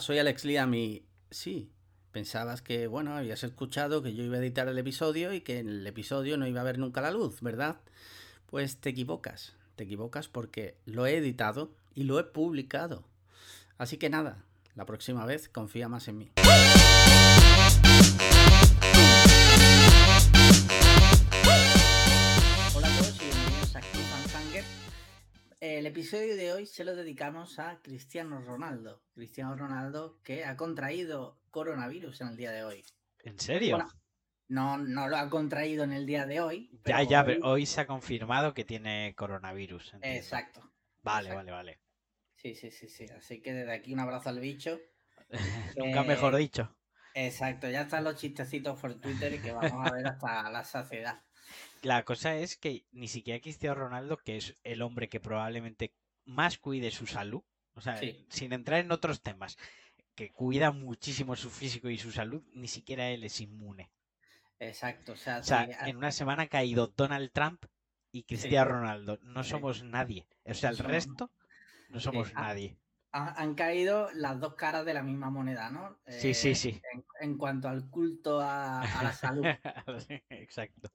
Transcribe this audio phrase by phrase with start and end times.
[0.00, 1.70] Soy Alex Liam y sí,
[2.12, 5.68] pensabas que, bueno, habías escuchado que yo iba a editar el episodio y que en
[5.68, 7.76] el episodio no iba a ver nunca la luz, ¿verdad?
[8.46, 13.04] Pues te equivocas, te equivocas porque lo he editado y lo he publicado.
[13.78, 14.44] Así que nada,
[14.74, 16.30] la próxima vez confía más en mí.
[25.76, 29.02] El episodio de hoy se lo dedicamos a Cristiano Ronaldo.
[29.14, 32.82] Cristiano Ronaldo que ha contraído coronavirus en el día de hoy.
[33.22, 33.76] ¿En serio?
[33.76, 33.90] Bueno,
[34.48, 36.70] no, no lo ha contraído en el día de hoy.
[36.86, 39.92] ya, ya, pero hoy se ha confirmado que tiene coronavirus.
[39.92, 40.18] entiendo.
[40.18, 40.60] Exacto.
[41.02, 41.36] Vale, exacto.
[41.36, 41.80] vale, vale.
[42.36, 43.04] Sí, sí, sí, sí.
[43.14, 44.80] Así que desde aquí un abrazo al bicho.
[45.76, 46.74] Nunca Eh, mejor dicho.
[47.12, 51.22] Exacto, ya están los chistecitos por Twitter que vamos a ver hasta la saciedad.
[51.86, 55.92] La cosa es que ni siquiera Cristiano Ronaldo, que es el hombre que probablemente
[56.24, 57.42] más cuide su salud,
[57.74, 58.26] o sea, Sí.
[58.28, 59.56] sin entrar en otros temas,
[60.16, 63.88] que cuida muchísimo su físico y su salud, ni siquiera él es inmune.
[64.58, 67.64] Exacto, o sea, O sea, sí, a- en una semana ha caído Donald Trump
[68.10, 68.72] y Cristiano Sí.
[68.72, 69.18] Ronaldo.
[69.22, 70.26] No somos nadie.
[70.44, 71.30] O sea, el resto
[71.90, 72.76] no somos nadie.
[73.12, 75.98] han, han caído las dos caras de la misma moneda, ¿no?
[76.08, 76.80] Sí, sí, Eh, sí.
[76.92, 79.44] En, en cuanto al culto a, a la salud.
[80.30, 80.90] Exacto.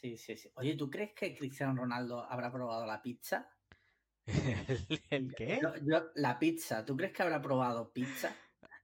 [0.00, 0.50] Sí, sí, sí.
[0.56, 3.48] Oye, ¿tú crees que Cristiano Ronaldo habrá probado la pizza?
[4.26, 5.58] ¿El, el qué?
[5.62, 8.36] Yo- yo- la pizza, ¿tú crees que habrá probado pizza?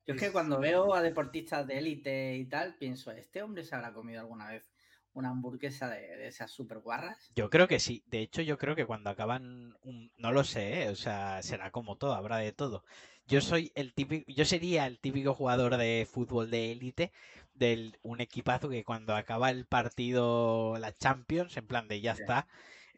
[0.06, 3.74] Yo es que cuando veo a deportistas de élite y tal, pienso, ¿este hombre se
[3.74, 4.72] habrá comido alguna vez
[5.12, 7.30] una hamburguesa de, de esas super guarras?
[7.36, 8.02] Yo creo que sí.
[8.06, 10.10] De hecho, yo creo que cuando acaban un...
[10.16, 10.88] No lo sé, ¿eh?
[10.90, 12.84] O sea, será como todo, habrá de todo.
[13.26, 14.30] Yo soy el típico...
[14.32, 17.12] Yo sería el típico jugador de fútbol de élite
[17.62, 22.22] del un equipazo que cuando acaba el partido, la Champions, en plan de ya Sí.
[22.22, 22.48] está,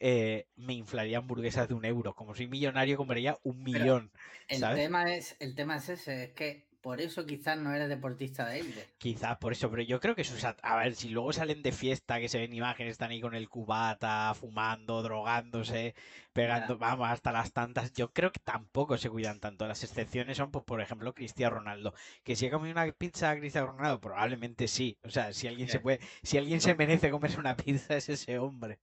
[0.00, 2.14] eh, me inflaría hamburguesas de un euro.
[2.14, 4.12] Como soy millonario, compraría un Pero millón,
[4.48, 4.74] El ¿sabes?
[4.74, 8.60] tema es, el tema es ese, es que por eso quizás no eres deportista de
[8.60, 8.86] élite.
[8.98, 10.44] Quizás por eso, pero yo creo que sus...
[10.44, 13.48] A ver, si luego salen de fiesta, que se ven imágenes, están ahí con el
[13.48, 15.94] cubata, fumando, drogándose,
[16.34, 19.66] pegando, vamos, hasta las tantas, yo creo que tampoco se cuidan tanto.
[19.66, 21.94] Las excepciones son, pues, por ejemplo, Cristiano Ronaldo.
[22.22, 24.98] Que si ha comido una pizza a Cristiano Ronaldo, probablemente sí.
[25.04, 28.38] O sea, si alguien se puede, si alguien se merece comerse una pizza es ese
[28.38, 28.78] hombre.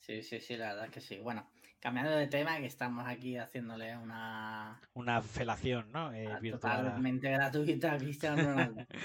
[0.00, 1.18] Sí, sí, sí, la verdad es que sí.
[1.18, 6.12] Bueno, cambiando de tema, que estamos aquí haciéndole una Una felación, ¿no?
[6.12, 6.84] Eh, a- virtual.
[6.84, 8.86] totalmente gratuita a Cristiano Ronaldo.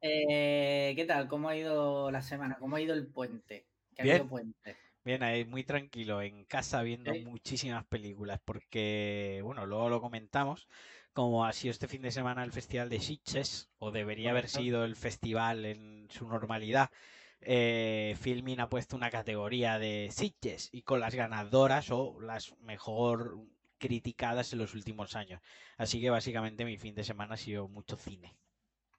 [0.00, 1.26] Eh, ¿qué tal?
[1.26, 2.56] ¿Cómo ha ido la semana?
[2.60, 3.66] ¿Cómo ha ido el puente?
[3.96, 4.28] Que ha habido Bien.
[4.28, 4.76] puente.
[5.04, 7.24] Bien, ahí muy tranquilo, en casa viendo Sí.
[7.24, 10.68] muchísimas películas, porque, bueno, luego lo comentamos,
[11.12, 14.84] como ha sido este fin de semana el Festival de Sitges, o debería haber sido
[14.84, 16.90] el festival en su normalidad,
[17.40, 23.38] eh, Filmin ha puesto una categoría de Sitges y con las ganadoras o las mejor
[23.78, 25.40] criticadas en los últimos años.
[25.76, 28.36] Así que básicamente mi fin de semana ha sido mucho cine.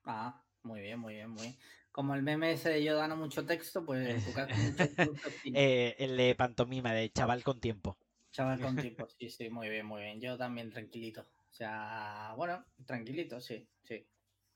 [0.04, 1.56] Ah, muy bien, muy bien, muy bien.
[1.92, 4.24] Como el meme ese de yo dando mucho texto, pues
[4.56, 5.30] mucho, mucho.
[5.52, 7.96] Eh, el de pantomima, de chaval con tiempo.
[8.32, 10.20] Chaval con tiempo, sí, sí, muy bien, muy bien.
[10.20, 11.22] Yo también tranquilito.
[11.22, 14.06] O sea, bueno, tranquilito, sí, sí.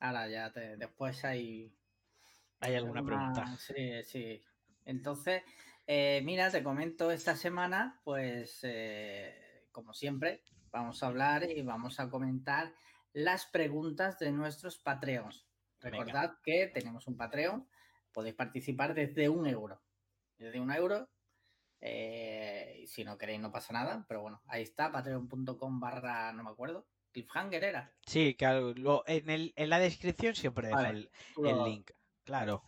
[0.00, 1.74] Ahora ya te- después hay
[2.64, 3.56] ¿Hay alguna pregunta?
[3.58, 4.42] Sí, sí.
[4.84, 5.42] Entonces,
[5.86, 12.00] eh, mira, te comento esta semana, pues, eh, como siempre, vamos a hablar y vamos
[12.00, 12.72] a comentar
[13.12, 15.46] las preguntas de nuestros Patreons.
[15.82, 15.98] Venga.
[15.98, 17.68] Recordad que tenemos un Patreon,
[18.12, 19.80] podéis participar desde un euro.
[20.38, 21.08] Desde un euro.
[21.86, 26.48] eh, si no queréis, no pasa nada, pero bueno, ahí está, patreon.com barra, no me
[26.48, 27.92] acuerdo, cliffhanger era.
[28.06, 28.72] Sí, claro.
[28.72, 31.10] lo- en, el, en la descripción siempre dejo Vale,
[31.44, 31.90] el, link.
[32.24, 32.62] Claro.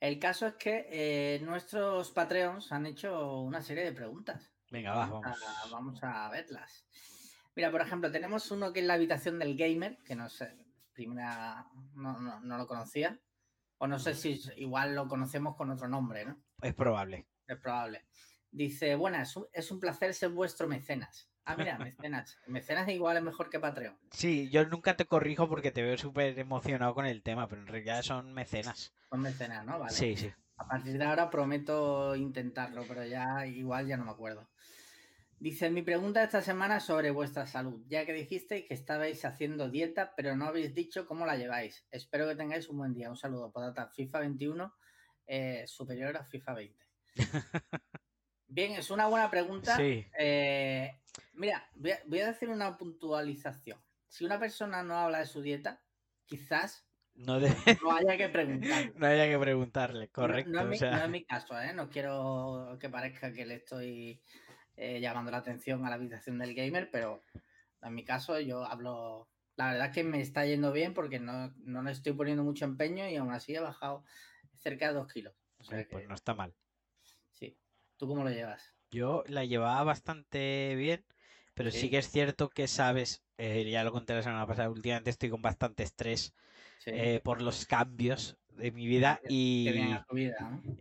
[0.00, 4.52] El caso es que eh, nuestros Patreons han hecho una serie de preguntas.
[4.70, 5.42] Venga, va, Vamos vamos.
[5.42, 6.86] a, vamos a verlas.
[7.54, 10.56] Mira, por ejemplo, tenemos uno que es la habitación del gamer, que no sé,
[10.92, 13.20] primera no, no, no lo conocía.
[13.78, 16.40] O no sé si igual lo conocemos con otro nombre, ¿no?
[16.62, 17.26] Es probable.
[17.48, 18.06] Es probable.
[18.50, 21.31] Dice, buenas, es un placer ser vuestro mecenas.
[21.44, 22.38] Ah, mira, mecenas.
[22.46, 23.98] Mecenas igual es mejor que Patreon.
[24.10, 27.66] Sí, yo nunca te corrijo porque te veo súper emocionado con el tema, pero en
[27.66, 28.92] realidad son mecenas.
[29.10, 29.78] Son mecenas, ¿no?
[29.78, 29.92] Vale.
[29.92, 30.32] Sí, sí.
[30.56, 34.48] A partir de ahora prometo intentarlo, pero ya igual ya no me acuerdo.
[35.40, 39.68] Dice, mi pregunta esta semana es sobre vuestra salud, ya que dijisteis que estabais haciendo
[39.68, 41.84] dieta, pero no habéis dicho cómo la lleváis.
[41.90, 43.10] Espero que tengáis un buen día.
[43.10, 43.88] Un saludo, Podata.
[43.88, 44.72] FIFA 21
[45.26, 46.86] eh, superior a FIFA 20.
[48.46, 49.76] Bien, es una buena pregunta.
[49.76, 50.06] Sí.
[50.16, 51.00] Eh,
[51.34, 53.80] mira, voy a, voy a decir una puntualización.
[54.08, 55.82] Si una persona no habla de su dieta,
[56.26, 57.48] quizás No, de-
[57.82, 58.92] no haya que preguntar.
[58.96, 60.50] no haya que preguntarle, correcto.
[60.50, 61.72] No, es o mi, sea, no es mi caso, ¿eh?
[61.72, 64.20] No quiero que parezca que le estoy
[64.76, 67.22] eh, llamando la atención a la habitación del gamer, pero
[67.82, 71.52] en mi caso yo hablo, La verdad es que me está yendo bien porque no,
[71.56, 74.04] no le estoy poniendo mucho empeño y aún así he bajado
[74.56, 75.34] cerca de dos kilos.
[75.90, 76.54] Pues no está mal.
[77.32, 77.58] Sí.
[77.96, 78.74] ¿Tú cómo lo llevas?
[78.90, 81.04] Yo la llevaba bastante bien,
[81.54, 85.10] pero sí, que es cierto que sabes, eh, ya lo conté la semana pasada, últimamente
[85.10, 86.34] estoy con bastante estrés
[86.90, 90.04] eh, por los cambios de mi vida y,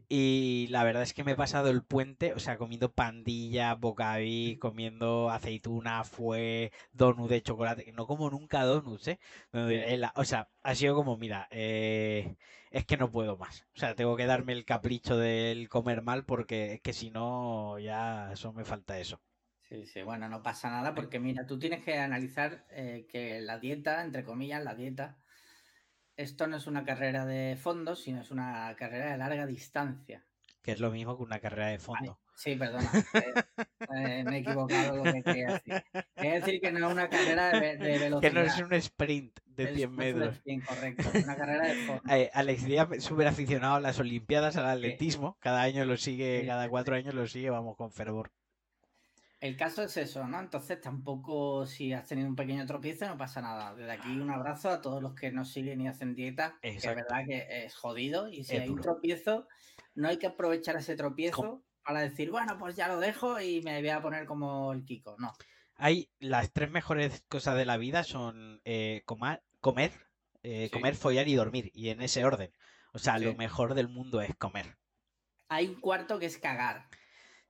[0.10, 4.58] y la verdad es que me he pasado el puente, o sea, comiendo pandilla, bocaví,
[4.60, 9.20] comiendo aceituna, fue donut de chocolate, no como nunca donuts, ¿eh?
[10.16, 12.36] O sea, ha sido como, mira, eh,
[12.72, 16.26] es que no puedo más, o sea, tengo que darme el capricho del comer mal
[16.26, 19.22] porque es que si no, ya eso me falta eso.
[19.72, 23.58] Sí, sí, bueno, no pasa nada porque mira, tú tienes que analizar eh, que la
[23.58, 25.18] dieta, entre comillas, la dieta,
[26.18, 30.26] esto no es una carrera de fondo, sino es una carrera de larga distancia.
[30.62, 32.20] Que es lo mismo que una carrera de fondo.
[32.36, 32.92] sí, perdona.
[33.14, 33.34] Eh,
[33.96, 35.84] eh, me he equivocado lo que quería decir.
[36.16, 38.20] Quiere decir que no es una carrera de, velocidad.
[38.20, 40.42] Que no es un sprint de 100 metros.
[40.44, 42.04] Incorrecto, una carrera de fondo.
[42.34, 45.38] Alex Díaz, súper aficionado a las Olimpiadas, al atletismo.
[45.40, 48.34] Cada año lo sigue, cada cuatro años lo sigue, vamos, con fervor.
[49.42, 50.40] El caso es eso, ¿no?
[50.40, 53.74] Entonces tampoco si has tenido un pequeño tropiezo no pasa nada.
[53.74, 56.86] Desde aquí un abrazo a todos los que no siguen y hacen dieta, que es
[56.86, 59.48] verdad que es jodido y si hay un tropiezo
[59.96, 63.80] no hay que aprovechar ese tropiezo para decir, bueno, pues ya lo dejo y me
[63.80, 65.34] voy a poner como el Kiko, no.
[65.76, 69.92] Hay las tres mejores cosas de la vida son eh, comer, comer,
[70.44, 72.54] eh, comer, follar y dormir y en ese orden.
[72.94, 74.78] O sea, lo mejor del mundo es comer.
[75.50, 76.88] Hay un cuarto que es cagar.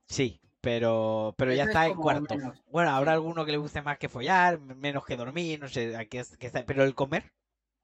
[0.06, 2.36] Sí, pero, pero ya está en cuarto.
[2.70, 6.18] Bueno, habrá alguno que le guste más que follar, menos que dormir, no sé, aquí
[6.18, 7.32] está, pero el comer,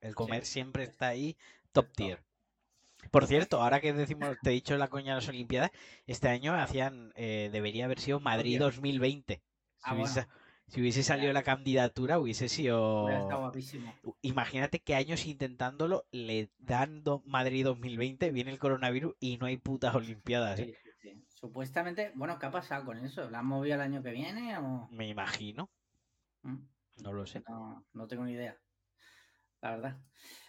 [0.00, 1.36] el comer siempre está ahí
[1.72, 2.22] top tier.
[3.10, 5.70] Por cierto, ahora que decimos, te he dicho la coña de las Olimpiadas,
[6.06, 9.42] este año hacían, eh, debería haber sido Madrid 2020.
[9.82, 9.96] Ah,
[10.68, 13.08] si, hubiese, salido la candidatura, hubiese sido.
[14.22, 19.94] Imagínate que años intentándolo, le dando Madrid 2020, viene el coronavirus y no hay putas
[19.94, 20.60] Olimpiadas.
[20.60, 20.76] ¿eh?
[21.38, 23.30] Supuestamente, bueno, ¿qué ha pasado con eso?
[23.30, 24.88] ¿La han movido el año que viene o...?
[24.90, 25.70] Me imagino.
[26.42, 26.56] ¿Mm?
[26.96, 27.44] No lo sé.
[27.92, 28.60] No, tengo ni idea.
[29.60, 30.00] La verdad.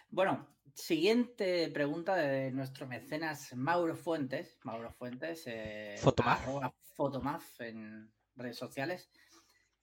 [0.08, 4.58] Bueno, siguiente pregunta de nuestro mecenas Mauro Fuentes.
[4.64, 5.44] Mauro Fuentes.
[5.46, 7.60] Eh, Fotomaf.
[7.60, 9.12] en redes sociales.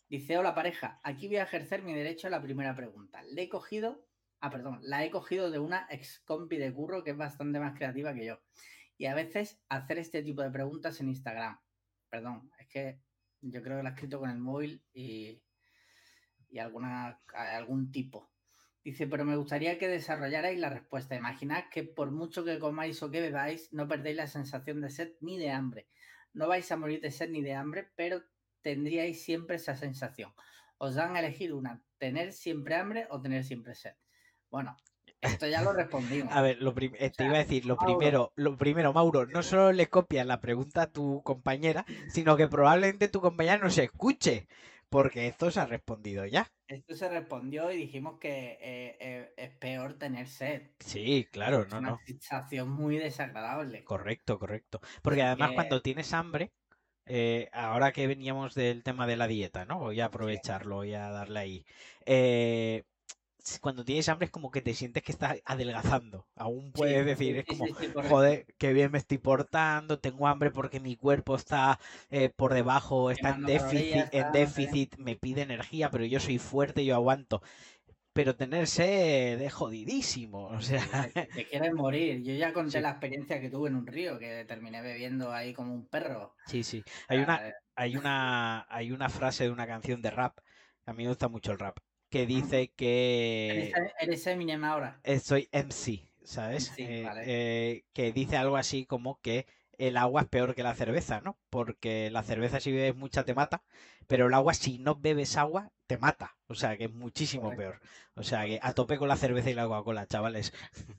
[0.09, 3.23] Dice, hola pareja, aquí voy a ejercer mi derecho a la primera pregunta.
[3.23, 4.05] Le he cogido,
[4.41, 7.77] ah, perdón, la he cogido de una ex compi de curro que es bastante más
[7.77, 8.41] creativa que yo
[8.97, 11.59] y a veces hacer este tipo de preguntas en Instagram.
[12.09, 12.99] Perdón, es que
[13.41, 15.41] yo creo que lo ha escrito con el móvil y,
[16.49, 18.29] y alguna, algún tipo.
[18.83, 21.15] Dice, pero me gustaría que desarrollarais la respuesta.
[21.15, 25.13] Imaginad que por mucho que comáis o que bebáis, no perdéis la sensación de sed
[25.19, 25.87] ni de hambre.
[26.33, 28.23] No vais a morir de sed ni de hambre, pero
[28.61, 30.33] tendríais siempre esa sensación.
[30.77, 33.95] Os dan a elegir una, tener siempre hambre o tener siempre sed.
[34.49, 34.77] Bueno,
[35.21, 36.33] esto ya lo respondimos.
[36.33, 39.71] A ver, lo eh, te iba a decir, lo primero, lo primero, Mauro, no solo
[39.71, 44.47] le copias la pregunta a tu compañera, sino que probablemente tu compañera no se escuche,
[44.89, 46.47] porque esto se ha respondido ya.
[46.67, 50.63] Esto se respondió y dijimos que eh, eh, es peor tener sed.
[50.79, 53.83] Sí, claro, es no, una sensación muy desagradable.
[53.83, 54.81] Correcto, correcto.
[55.01, 56.51] Porque además cuando tienes hambre,
[57.53, 59.79] ahora que veníamos del tema de la dieta, ¿no?
[59.79, 61.65] Voy a aprovecharlo, voy a darle ahí.
[62.05, 62.83] Eh,
[63.61, 66.27] cuando tienes hambre es como que te sientes que estás adelgazando.
[66.35, 67.65] Aún puedes decir, es como,
[68.09, 73.11] joder, qué bien me estoy portando, tengo hambre porque mi cuerpo está eh, por debajo,
[73.11, 77.41] está en déficit, en déficit, me pide energía, pero yo soy fuerte, yo aguanto.
[78.13, 81.07] Pero tenerse de jodidísimo, o sea...
[81.13, 82.23] Te, quieres morir.
[82.23, 85.73] Yo ya conté la experiencia que tuve en un río, que terminé bebiendo ahí como
[85.73, 86.33] un perro.
[86.47, 86.83] Sí, sí.
[87.07, 90.39] Hay una, hay una, hay una frase de una canción de rap,
[90.87, 91.77] a mí me gusta mucho el rap,
[92.09, 93.73] que dice que...
[93.99, 94.99] Eres, Eminem ahora.
[95.03, 96.73] Eh, soy MC, ¿sabes?
[96.77, 99.45] Eh, eh, que dice algo así como que
[99.77, 101.37] el agua es peor que la cerveza, ¿no?
[101.49, 103.63] Porque la cerveza si bebes mucha te mata,
[104.07, 106.35] pero el agua si no bebes agua te mata.
[106.47, 107.79] O sea que es muchísimo peor.
[108.15, 110.53] O sea que a tope con la cerveza y la Coca-Cola, chavales.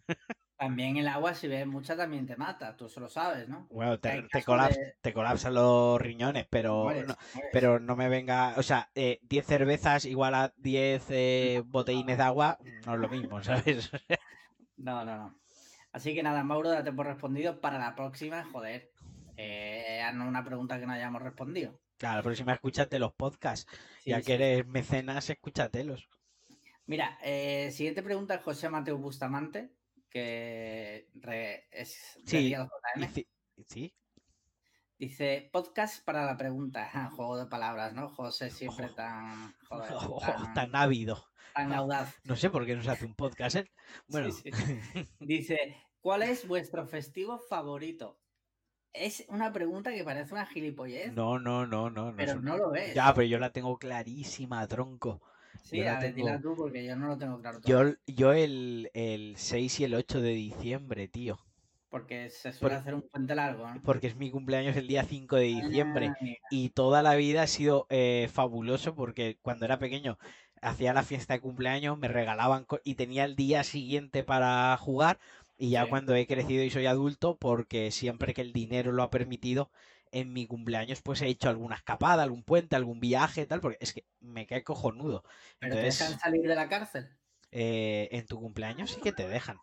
[0.58, 3.68] También el agua, si bebes mucha, también te mata, tú solo sabes, ¿no?
[3.70, 7.16] Bueno, te, te, colapsan los riñones, pero, no,
[7.52, 12.24] pero no me venga, o sea, 10 eh, cervezas igual a 10 eh, botellines de
[12.24, 13.88] agua, no es lo mismo, ¿sabes?
[14.76, 15.38] no, no, no.
[15.92, 17.60] Así que nada, Mauro, date por respondido.
[17.60, 18.90] Para la próxima, joder,
[19.36, 21.80] eh, una pregunta que no hayamos respondido.
[21.98, 23.70] Claro, la próxima escúchate los podcasts.
[24.04, 26.08] ya que eres mecenas, escúchatelos.
[26.86, 29.77] Mira, eh, siguiente pregunta, José Mateo Bustamante
[30.08, 31.08] que
[31.70, 32.54] es sí,
[33.66, 33.94] sí.
[34.98, 36.90] Dice, podcast para la pregunta.
[37.14, 38.08] juego de palabras, ¿no?
[38.08, 39.54] José siempre tan...
[39.68, 39.88] Joder,
[40.54, 41.24] tan, ávido.
[41.54, 42.16] Tan audaz.
[42.24, 43.56] No sé por qué no se hace un podcast.
[43.56, 43.70] ¿eh?
[44.08, 44.50] Bueno, Sí.
[45.20, 48.18] Dice, ¿cuál es vuestro festivo favorito?
[48.92, 52.10] Es una pregunta que parece una gilipollez, no, no, no, no.
[52.10, 52.94] no es pero no lo es.
[52.94, 55.22] Ya, pero yo la tengo clarísima, tronco.
[55.62, 57.68] Sí, yo a ver, tengo- dila tú porque yo no lo tengo claro todo.
[57.70, 61.38] Yo, yo el, el 6 y el 8 de diciembre, tío.
[61.90, 63.82] Porque se suele Por- hacer un puente largo, ¿no?
[63.82, 66.10] Porque es mi cumpleaños el día 5 de diciembre.
[66.20, 66.26] Ah.
[66.50, 70.18] Y toda la vida ha sido eh, fabuloso porque cuando era pequeño
[70.60, 75.18] hacía la fiesta de cumpleaños, me regalaban y tenía el día siguiente para jugar.
[75.56, 75.88] Y ya Sí.
[75.90, 79.70] cuando he crecido y soy adulto, porque siempre que el dinero lo ha permitido,
[80.12, 83.92] en mi cumpleaños pues he hecho alguna escapada, algún puente, algún viaje, tal, porque es
[83.92, 85.22] que me cae cojonudo.
[85.60, 87.16] ¿Pero te Entonces, dejan salir de la cárcel?
[87.50, 89.58] eh, en tu cumpleaños sí que te dejan.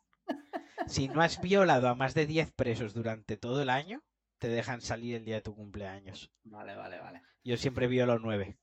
[0.88, 4.04] Si no has violado a más de 10 presos durante todo el año,
[4.40, 6.32] te dejan salir el día de tu cumpleaños.
[6.46, 7.22] Vale, vale, vale.
[7.46, 8.58] Yo siempre violo 9.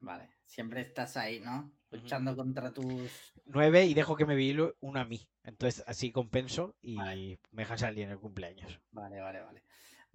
[0.00, 0.28] Vale.
[0.44, 1.72] Siempre estás ahí, ¿no?
[1.90, 3.32] Luchando contra tus...
[3.46, 5.28] 9 y dejo que me viole uno a mí.
[5.42, 7.40] Entonces así compenso y Vale.
[7.50, 8.80] me dejan salir en el cumpleaños.
[8.92, 9.62] Vale, vale, vale.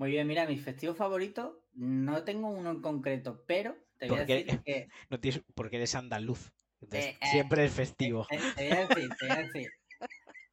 [0.03, 4.25] Muy bien, mira, mi festivo favorito, no tengo uno en concreto, pero te voy a
[4.25, 4.89] decir que...
[5.09, 6.51] No tienes, porque eres andaluz.
[6.81, 8.27] Entonces Eh, eh, siempre es festivo.
[8.29, 9.71] Te, te voy a decir, te voy a decir.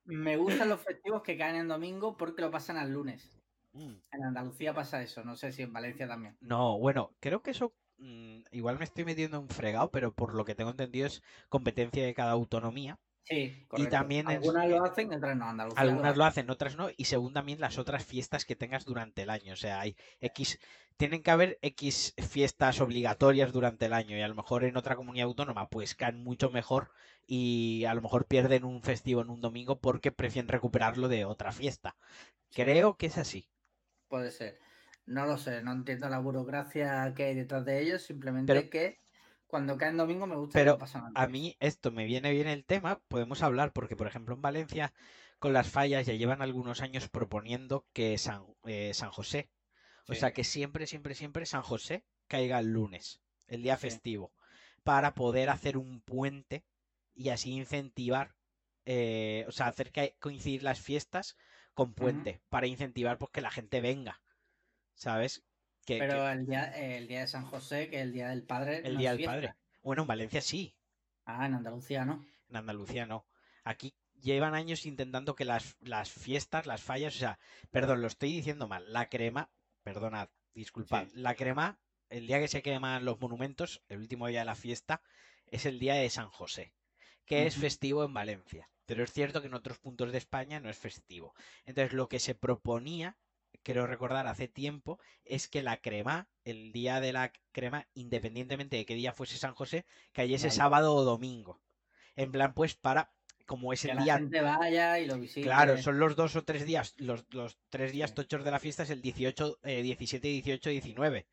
[0.05, 3.43] Me gustan los festivos que caen en domingo porque lo pasan al lunes.
[3.73, 3.95] Mm.
[4.13, 6.37] En Andalucía pasa eso, no sé si en Valencia también.
[6.39, 10.33] No, bueno, creo que eso mm, igual me estoy metiendo en un fregado, pero por
[10.37, 13.01] lo que tengo entendido es competencia de cada autonomía.
[13.25, 13.91] Sí, correcto.
[13.91, 15.45] también es- Algunas lo hacen, otras no.
[15.49, 16.41] Andalucía Algunas lo hace.
[16.41, 19.53] hacen, otras no, y según también las otras fiestas que tengas durante el año.
[19.53, 20.59] O sea, hay X,
[20.97, 24.97] tienen que haber X fiestas obligatorias durante el año, y a lo mejor en otra
[24.97, 26.91] comunidad autónoma pues caen mucho mejor
[27.27, 31.53] y a lo mejor pierden un festivo en un domingo porque prefieren recuperarlo de otra
[31.53, 31.97] fiesta.
[32.53, 33.49] Creo que es así.
[34.09, 34.59] Puede ser.
[35.07, 39.01] No lo sé, no entiendo la burocracia que hay detrás de ellos, simplemente Pero- que
[39.51, 42.31] cuando cae en domingo me gusta Pero que lo pasan A mí esto me viene
[42.31, 44.93] bien el tema, podemos hablar, porque por ejemplo en Valencia
[45.39, 49.49] con las fallas ya llevan algunos años proponiendo que San, eh, San José,
[50.09, 53.83] o sea que siempre, siempre, siempre San José caiga el lunes, el día Sí.
[53.83, 54.33] festivo,
[54.85, 56.65] para poder hacer un puente
[57.15, 58.35] y así incentivar,
[58.87, 61.37] eh, o sea, hacer que coincidir las fiestas
[61.75, 64.21] con puente, para incentivar pues que la gente venga,
[64.95, 65.43] ¿sabes?
[65.85, 68.43] Que, que Pero el día, el día de San José, que es el día del
[68.45, 68.83] padre.
[68.85, 69.55] el no día del padre.
[69.83, 70.75] Bueno, en Valencia sí,
[71.25, 72.25] Ah, en Andalucía no.
[72.49, 73.27] En Andalucía no.
[73.65, 77.39] Aquí llevan años intentando que las, las fiestas, las fallas, o sea,
[77.71, 78.93] perdón, lo estoy diciendo mal.
[78.93, 79.51] La crema,
[79.83, 81.07] perdonad, disculpad.
[81.07, 81.13] Sí.
[81.15, 85.03] La crema, el día que se queman los monumentos, el último día de la fiesta,
[85.47, 86.75] es el día de San José,
[87.27, 88.69] que es festivo en Valencia.
[88.87, 91.35] Pero es cierto que en otros puntos de España no es festivo.
[91.65, 93.17] Entonces, lo que se proponía,
[93.63, 98.87] quiero recordar hace tiempo, es que la crema, el día de la crema, independientemente de
[98.87, 100.57] qué día fuese San José, cayese Vale.
[100.57, 101.61] sábado o domingo.
[102.17, 103.13] En plan, pues para,
[103.47, 105.43] como es Que el la día gente vaya y lo visite.
[105.43, 108.83] Claro, son los dos o tres días, los, los tres días tochos de la fiesta
[108.83, 111.27] es el 18, eh, 17, 18, 19.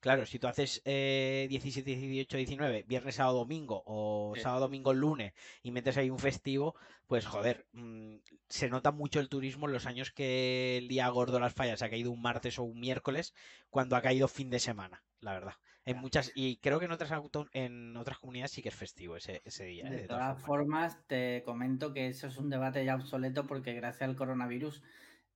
[0.00, 4.40] Claro, si tú haces eh, 17, 18, 19, viernes, sábado, domingo, o Sí.
[4.40, 6.74] sábado, domingo, lunes, y metes ahí un festivo,
[7.06, 8.16] pues joder, mm,
[8.48, 11.90] se nota mucho el turismo en los años que el día gordo las fallas ha
[11.90, 13.34] caído un martes o un miércoles,
[13.68, 15.54] cuando ha caído fin de semana, la verdad.
[15.84, 19.16] En muchas, y creo que en otras auto- en otras comunidades sí que es festivo
[19.16, 19.86] ese, ese día.
[19.86, 23.72] eh, De de todas formas, te comento que eso es un debate ya obsoleto porque
[23.74, 24.82] gracias al coronavirus,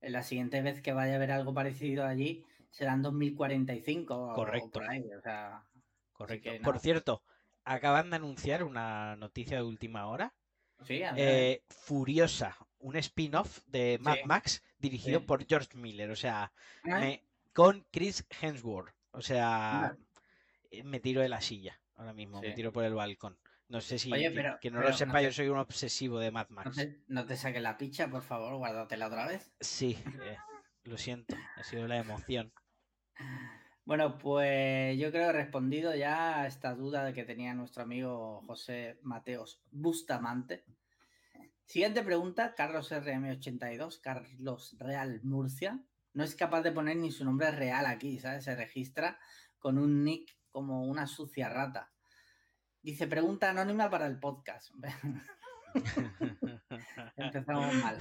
[0.00, 4.32] eh, la siguiente vez que vaya a haber algo parecido allí será en 2045 o-
[4.32, 4.70] o Correcto.
[4.80, 5.04] por ahí.
[5.16, 5.62] O sea,
[6.12, 6.50] Correcto.
[6.50, 7.22] que Por cierto,
[7.64, 10.34] acaban de anunciar una noticia de última hora.
[10.84, 14.20] sí, eh, Furiosa, un spin-off de Mad Sí.
[14.26, 15.26] Max dirigido Sí.
[15.26, 16.10] por George Miller.
[16.10, 16.52] O sea,
[16.82, 17.22] me-
[17.54, 18.92] con Chris Hemsworth.
[19.12, 19.98] O sea, Anda.
[20.72, 23.38] eh, me tiro de la silla ahora mismo, me tiro por el balcón.
[23.68, 25.48] No sé si Oye, que- pero- que no pero lo no sepa, te- yo soy
[25.48, 26.76] un obsesivo de Mad no, Max.
[26.76, 29.52] te, no te saques la picha, por favor, guárdatela otra vez.
[29.60, 30.36] Sí, eh,
[30.82, 32.52] lo siento, ha sido la emoción.
[33.84, 38.42] Bueno, pues yo creo que he respondido ya a esta duda que tenía nuestro amigo
[38.46, 40.64] José Mateos Bustamante.
[41.66, 45.84] Siguiente pregunta, Carlos RM82, Carlos Real Murcia.
[46.14, 48.44] No es capaz de poner ni su nombre real aquí, ¿sabes?
[48.44, 49.18] Se registra
[49.58, 51.92] con un nick como una sucia rata.
[52.80, 54.72] Dice, pregunta anónima para el podcast.
[57.16, 57.98] Empezamos mal.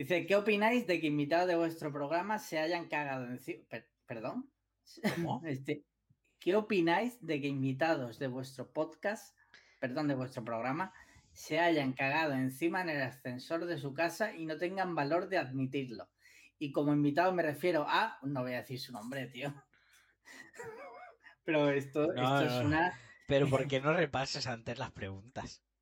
[0.00, 3.66] Dice, ¿qué opináis de que invitados de vuestro programa se hayan cagado encima?
[4.06, 4.50] ¿Perdón?
[5.14, 5.42] ¿Cómo?
[5.46, 5.84] Este,
[6.38, 9.36] ¿Qué opináis de que invitados de vuestro podcast,
[9.78, 10.94] perdón, de vuestro programa,
[11.32, 15.36] se hayan cagado encima en el ascensor de su casa y no tengan valor de
[15.36, 16.08] admitirlo?
[16.58, 19.52] Y como invitado me refiero a, no voy a decir su nombre, tío.
[21.44, 22.98] Pero esto, No, esto es una...
[23.26, 25.62] Pero ¿por qué no repasas antes las preguntas?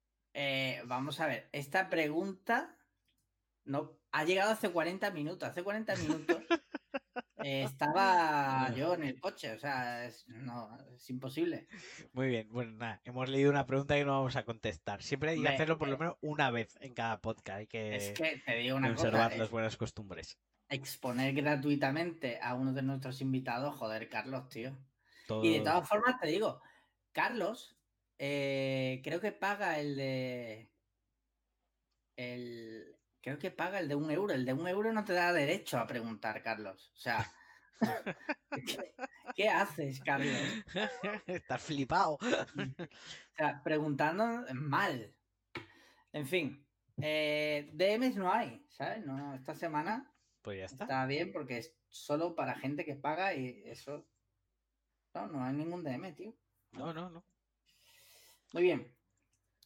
[0.40, 2.78] Eh, vamos a ver, esta pregunta
[3.64, 5.48] no ha llegado hace 40 minutos.
[5.48, 6.38] Hace 40 minutos
[7.44, 11.68] eh, estaba yo en el coche, o sea, es, no, es imposible.
[12.12, 15.02] Muy bien, bueno, nada, hemos leído una pregunta que no vamos a contestar.
[15.02, 17.58] Siempre hay que Me- hacerlo por lo menos una vez en cada podcast.
[17.58, 20.38] Hay que Es que te digo una conservar cosa, las buenas costumbres.
[20.68, 24.76] exponer gratuitamente a uno de nuestros invitados, joder, Carlos, tío.
[25.26, 25.44] Todo...
[25.44, 26.60] Y de todas formas te digo,
[27.12, 27.78] Carlos,
[28.18, 30.70] eh, creo que paga el de.
[32.16, 32.97] El.
[33.20, 34.32] Creo que paga el de un euro.
[34.34, 36.92] El de un euro no te da derecho a preguntar, Carlos.
[36.94, 37.32] O sea.
[38.66, 38.94] ¿qué,
[39.34, 40.42] qué haces, Carlos?
[41.26, 42.14] Estás flipado.
[42.14, 45.14] O sea, preguntando mal.
[46.12, 46.66] En fin.
[47.00, 49.04] eh, DMs no hay, ¿sabes?
[49.06, 50.84] No, esta semana Pues ya está.
[50.84, 54.08] está bien porque es solo para gente que paga y eso.
[55.14, 56.34] No, no hay ningún DM, tío.
[56.72, 57.24] No, no, no.
[58.52, 58.94] Muy bien.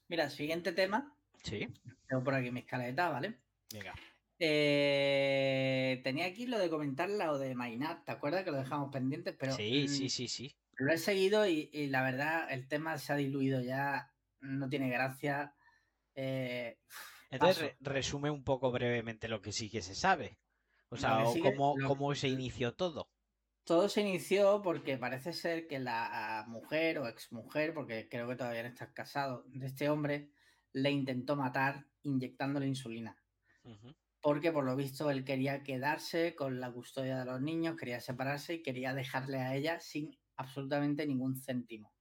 [0.09, 1.12] Mira, siguiente tema.
[1.44, 1.66] Sí,
[2.08, 3.40] Tengo por aquí mi escaleta, ¿vale?
[3.72, 3.99] venga.
[4.38, 9.32] Eh, tenía aquí lo de comentar lo de Mainat, ¿te acuerdas que lo dejamos pendiente?
[9.34, 10.52] Pero sí, mm, sí, sí, sí.
[10.78, 14.90] lo he seguido y, y la verdad el tema se ha diluido ya, no tiene
[14.90, 15.56] gracia.
[16.14, 16.80] eh,
[17.30, 20.38] Entonces, re- resume un poco brevemente lo que sí que se sabe.
[20.88, 23.11] O sea, o cómo, lo- cómo se inició todo.
[23.64, 28.62] todo se inició porque parece ser que la mujer o exmujer, porque creo que todavía
[28.62, 30.32] no estás casado, de este hombre
[30.73, 33.17] le intentó matar inyectándole insulina.
[34.21, 38.55] Porque por lo visto él quería quedarse con la custodia de los niños, quería separarse
[38.55, 41.93] y quería dejarle a ella sin absolutamente ningún céntimo.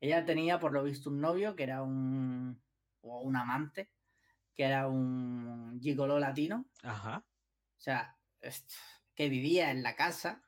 [0.00, 2.62] Ella tenía por lo visto un novio que era un
[3.02, 3.90] o un amante,
[4.54, 7.24] que era un gigoló latino, Ajá.
[7.76, 8.16] o sea,
[9.14, 10.42] que vivía en la casa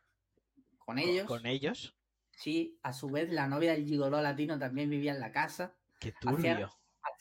[0.79, 1.27] con co- ellos.
[1.27, 1.97] Con ellos.
[2.31, 5.77] Sí, a su vez la novia del gigoló latino también vivía en la casa.
[5.99, 6.73] Qué turbio.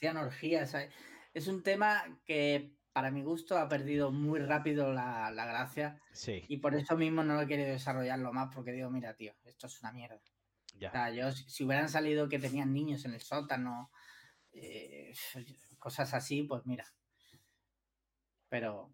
[0.02, 0.76] Hacían orgías.
[1.34, 6.44] Es un tema que para mi gusto ha perdido muy rápido la, la gracia Sí,
[6.48, 9.68] y por eso mismo no lo he querido desarrollarlo más porque digo, mira, tío, esto
[9.68, 10.18] es una mierda.
[10.18, 10.22] O
[10.80, 10.92] ya.
[10.92, 13.92] sea, yo si si hubieran salido que tenían niños en el sótano,
[14.54, 15.14] eh,
[15.80, 16.86] cosas así, pues mira.
[18.50, 18.94] Pero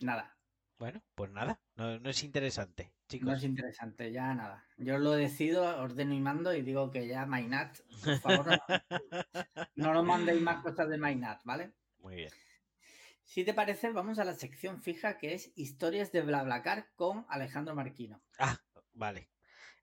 [0.00, 0.36] nada,
[0.76, 1.60] Bueno, pues nada.
[1.76, 4.64] No, no es interesante, no es interesante, ya nada.
[4.76, 8.46] Yo lo decido, ordeno y mando y digo que ya Mainat, por favor,
[9.76, 11.72] no, no nos mandéis más cosas de Mainat, ¿vale?
[12.00, 12.30] Muy bien.
[13.24, 17.74] Si te parece, vamos a la sección fija que es Historias de BlaBlaCar con Alejandro
[17.74, 18.22] Marquino.
[18.38, 18.58] Ah,
[18.94, 19.28] vale.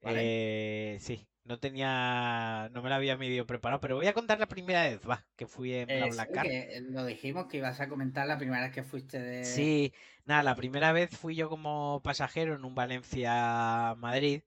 [0.02, 0.20] Vale.
[0.22, 2.69] Eh, sí, no tenía.
[2.73, 5.47] No me la había medio preparado, pero voy a contar la primera vez, va, que
[5.47, 6.45] fui en Eh, BlaBlaCar.
[6.89, 9.43] lo dijimos que ibas a comentar la primera vez que fuiste de.
[9.45, 9.93] Sí,
[10.25, 14.43] nada, la primera vez fui yo como pasajero en un Valencia-Madrid.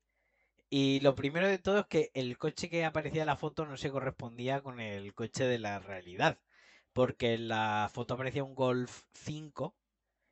[0.70, 3.76] Y lo primero de todo es que el coche que aparecía en la foto no
[3.78, 6.38] se correspondía con el coche de la realidad.
[6.92, 9.76] Porque en la foto aparecía un Golf 5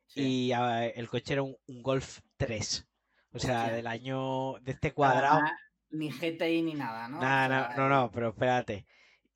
[0.05, 0.47] Sí.
[0.47, 2.87] y ah, el coche era un, un Golf 3.
[3.33, 5.41] O sea, del año de este cuadrado.
[5.91, 7.19] Ni GTI ni nada, ¿no?
[7.19, 8.85] Sea, no, no, no, pero espérate.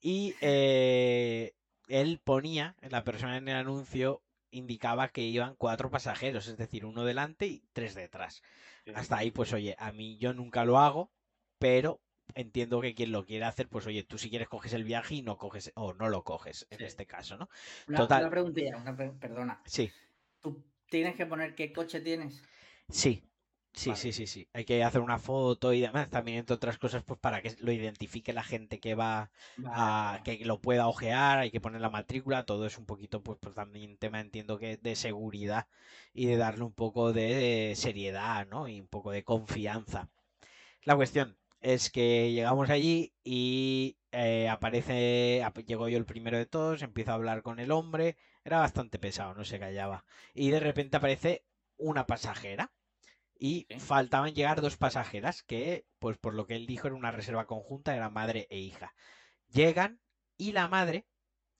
[0.00, 1.52] Y eh,
[1.88, 7.04] él ponía, la persona en el anuncio indicaba que iban cuatro pasajeros, es decir, uno
[7.04, 8.42] delante y tres detrás.
[8.84, 8.92] sí.
[8.94, 11.10] Hasta ahí, pues oye, a mí yo nunca lo hago,
[11.58, 12.00] pero
[12.34, 15.22] entiendo que quien lo quiere hacer, pues oye, tú si quieres coges el viaje y
[15.22, 16.84] no coges, o no lo coges, en Sí.
[16.84, 17.48] este caso, ¿no?
[17.88, 18.20] Una, total.
[18.20, 19.62] una preguntilla, una pre- perdona.
[19.64, 19.92] Sí,
[20.40, 22.42] ¿Tú tienes que poner qué coche tienes?
[22.88, 23.22] sí.
[23.74, 23.96] Sí, Vale.
[23.96, 24.46] sí, sí, sí.
[24.52, 27.72] Hay que hacer una foto y demás, también entre otras cosas, pues para que lo
[27.72, 31.88] identifique la gente que va Vale, a que lo pueda ojear, hay que poner la
[31.88, 35.66] matrícula, todo es un poquito, pues, pues también tema entiendo que de seguridad
[36.12, 38.68] y de darle un poco de seriedad, ¿no?
[38.68, 40.08] Y un poco de confianza.
[40.84, 46.46] La cuestión es que llegamos allí y eh, aparece, ap- llego yo el primero de
[46.46, 50.04] todos, empiezo a hablar con el hombre, era bastante pesado, no se callaba.
[50.34, 51.44] Y de repente aparece
[51.78, 52.70] una pasajera.
[53.44, 53.80] Y Sí.
[53.80, 57.96] faltaban llegar dos pasajeras, que, pues por lo que él dijo, era una reserva conjunta,
[57.96, 58.94] era madre e hija.
[59.52, 59.98] Llegan
[60.38, 61.06] y la madre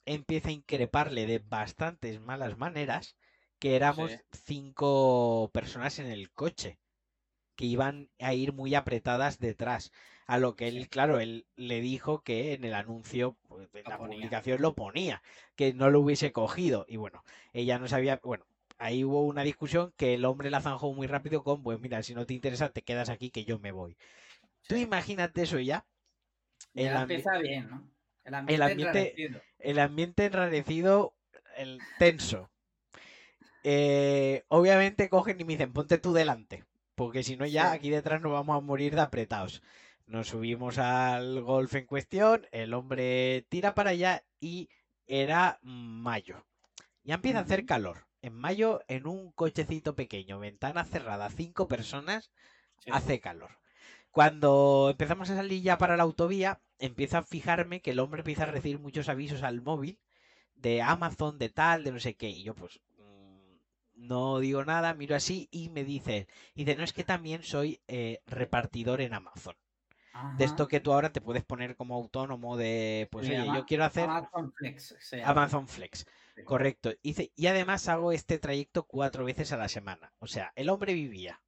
[0.07, 3.17] empieza a increparle de bastantes malas maneras
[3.59, 4.19] que éramos Sí.
[4.47, 6.79] cinco personas en el coche,
[7.57, 9.91] que iban a ir muy apretadas detrás.
[10.27, 10.89] A lo que él, Sí.
[10.89, 14.17] claro, él le dijo que en el anuncio, pues, en la ponía.
[14.17, 15.23] publicación lo ponía,
[15.57, 16.85] que no lo hubiese cogido.
[16.89, 18.47] Y bueno, ella no sabía, bueno,
[18.83, 22.15] ahí hubo una discusión que el hombre la zanjó muy rápido con, pues mira, si
[22.15, 23.97] no te interesa, te quedas aquí que yo me voy.
[24.67, 25.87] Tú imagínate eso ya.
[26.75, 27.89] El, empieza bien, ¿no?
[28.25, 29.41] El ambiente, ambiente- enrarecido.
[29.59, 31.15] el ambiente enrarecido,
[31.57, 32.51] el tenso.
[33.65, 36.65] Eh, obviamente cogen y me dicen, ponte tú delante,
[36.95, 39.63] porque si no ya aquí detrás nos vamos a morir de apretados.
[40.07, 44.69] Nos subimos al golf en cuestión, el hombre tira para allá y
[45.07, 46.45] era mayo.
[47.05, 48.07] Ya empieza a hacer calor.
[48.23, 52.31] En mayo, en un cochecito pequeño, ventana cerrada, cinco personas,
[52.91, 53.59] hace calor.
[54.13, 58.45] Cuando empezamos a salir ya para la autovía, empiezo a fijarme que el hombre empieza
[58.45, 59.99] a recibir muchos avisos al móvil
[60.55, 62.31] de Amazon, de tal, de no sé qué.
[62.31, 63.57] Y yo pues mm,
[63.95, 68.21] no digo nada, miro así y me dice, dice, no es que también soy eh,
[68.27, 69.57] repartidor en Amazon.
[70.31, 73.85] De esto que tú ahora te puedes poner como autónomo de, pues oye, yo quiero
[73.85, 74.97] hacer Amazon Flex.
[75.25, 76.07] Amazon Flex.
[76.45, 76.93] Correcto.
[77.03, 80.13] Dice, y además hago este trayecto cuatro veces a la semana.
[80.19, 81.41] O sea, el hombre vivía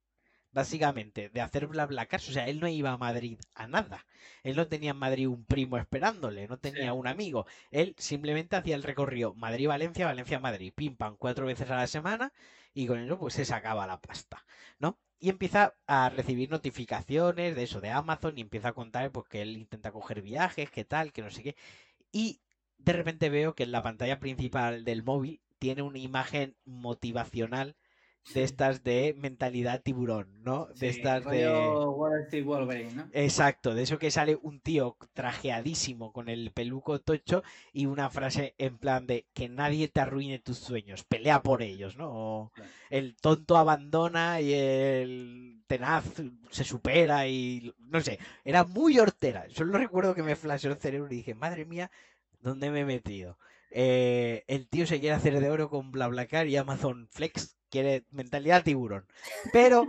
[0.54, 2.20] básicamente, de hacer BlaBlaCar.
[2.20, 4.06] O sea, él no iba a Madrid a nada.
[4.44, 7.46] Él no tenía en Madrid un primo esperándole, no tenía un amigo.
[7.72, 12.32] Él simplemente hacía el recorrido Madrid-Valencia, Valencia-Madrid, pim pam, cuatro veces a la semana
[12.72, 14.44] y con eso pues se sacaba la pasta,
[14.78, 14.98] ¿no?
[15.18, 19.42] Y empieza a recibir notificaciones de eso, de Amazon, y empieza a contar pues, que
[19.42, 21.56] él intenta coger viajes, qué tal, que no sé qué.
[22.12, 22.40] Y
[22.78, 27.76] de repente veo que en la pantalla principal del móvil tiene una imagen motivacional
[28.32, 30.68] de estas de mentalidad tiburón, ¿no?
[30.78, 31.44] De estas de.
[32.94, 33.08] ¿no?
[33.12, 38.54] Exacto, de eso que sale un tío trajeadísimo con el peluco tocho y una frase
[38.56, 42.10] en plan de que nadie te arruine tus sueños, pelea por ellos, ¿no?
[42.12, 42.52] O
[42.88, 46.04] el tonto abandona y el tenaz
[46.50, 49.46] se supera y no sé, era muy hortera.
[49.50, 51.90] Solo recuerdo que me flasheó el cerebro y dije, madre mía,
[52.44, 53.38] ¿dónde me he metido?
[53.70, 58.62] Eh, el tío se quiere hacer de oro con BlaBlaCar y Amazon Flex quiere mentalidad
[58.62, 59.06] tiburón.
[59.52, 59.88] Pero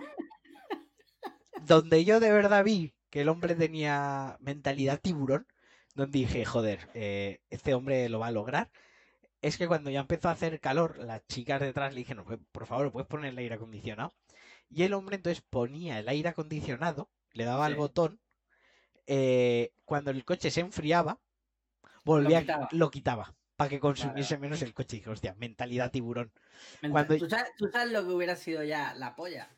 [1.67, 5.47] donde yo de verdad vi que el hombre tenía mentalidad tiburón,
[5.93, 8.71] donde dije, joder, eh, este hombre lo va a lograr,
[9.41, 12.91] es que cuando ya empezó a hacer calor, las chicas detrás le dijeron, por favor,
[12.91, 14.13] ¿puedes poner el aire acondicionado?
[14.69, 18.19] Y el hombre entonces ponía el aire acondicionado, le daba el botón,
[19.07, 21.19] eh, cuando el coche se enfriaba,
[22.05, 25.01] volvía, lo quitaba para que consumiese menos el coche.
[25.03, 26.31] Y hostia, mentalidad tiburón.
[26.89, 27.17] Cuando...
[27.17, 29.49] ¿Tú, sabes, lo que hubiera sido ya la polla?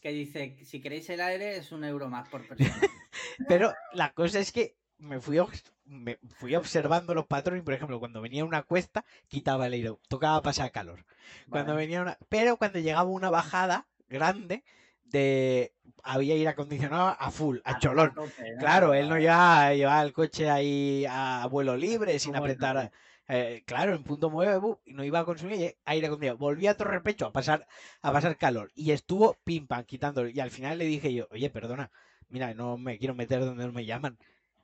[0.00, 2.74] Que dice, si queréis el aire es un euro más por persona.
[3.48, 5.38] Pero la cosa es que me fui,
[5.84, 10.40] me fui observando los patrones, por ejemplo, cuando venía una cuesta, quitaba el aire, tocaba
[10.40, 11.04] pasar calor.
[11.50, 12.16] Cuando venía una...
[12.30, 14.64] Pero cuando llegaba una bajada grande,
[15.04, 18.12] de había aire acondicionado a full, a, cholón.
[18.58, 22.92] Claro, él no iba a llevar el coche ahí a vuelo libre, sin apretar.
[23.26, 26.38] Eh, claro, en punto mueve, y no iba a consumir aire acondicionado.
[26.38, 27.66] Volví a torre pecho a pasar,
[28.02, 28.70] a pasar calor.
[28.74, 30.28] Y estuvo pim pam quitándolo.
[30.28, 31.90] Y al final le dije yo, oye, perdona,
[32.28, 34.18] mira, no me quiero meter donde no me llaman.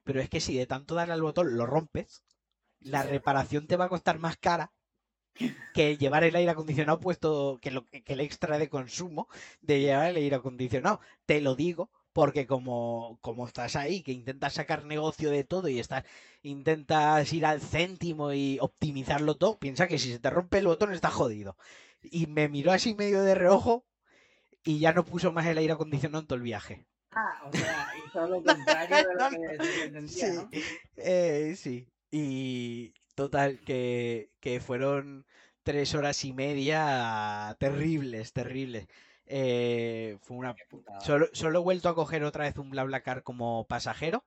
[0.04, 2.22] Pero es que si de tanto darle al botón lo rompes,
[2.80, 4.72] la reparación te va a costar más cara
[5.74, 9.28] que llevar el aire acondicionado puesto, que, lo, que el extra de consumo
[9.60, 11.00] de llevar el aire acondicionado.
[11.26, 15.78] Te lo digo porque como, como estás ahí, que intentas sacar negocio de todo y
[15.78, 16.04] estás,
[16.42, 20.92] intentas ir al céntimo y optimizarlo todo, piensa que si se te rompe el botón
[20.92, 21.56] está jodido.
[22.02, 23.84] Y me miró así medio de reojo
[24.64, 26.86] y ya no puso más el aire acondicionado en todo el viaje.
[27.12, 30.50] Ah, o sea, hizo lo contrario de lo que se entendía, ¿no?
[30.96, 35.26] Eh, sí, y total, que, que fueron
[35.62, 38.86] tres horas y media terribles, terribles.
[39.26, 40.56] Eh, fue una.
[41.00, 44.24] Solo, solo, he vuelto a coger otra vez un BlaBlaCar como pasajero.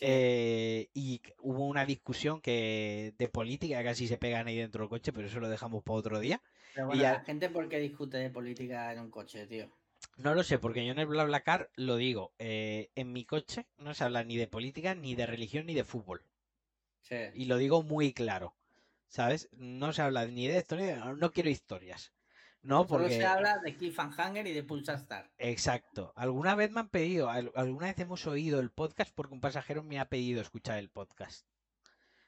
[0.00, 5.12] Eh, y hubo una discusión que de política casi se pegan ahí dentro del coche,
[5.12, 6.40] pero eso lo dejamos para otro día.
[6.74, 9.68] Pero bueno, la gente por qué discute de política en un coche, tío.
[10.16, 12.32] No lo sé, porque yo en el BlaBlaCar lo digo.
[12.38, 15.84] Eh, en mi coche no se habla ni de política, ni de religión, ni de
[15.84, 16.22] fútbol.
[17.34, 18.54] Y lo digo muy claro.
[19.08, 19.48] ¿Sabes?
[19.52, 20.96] No se habla ni de esto, ni de...
[20.96, 22.12] No quiero historias.
[22.62, 23.08] No, porque...
[23.08, 26.12] Solo se habla de Cliffhanger y de Pulsar Exacto.
[26.14, 29.98] Alguna vez me han pedido, alguna vez hemos oído el podcast porque un pasajero me
[29.98, 31.46] ha pedido escuchar el podcast.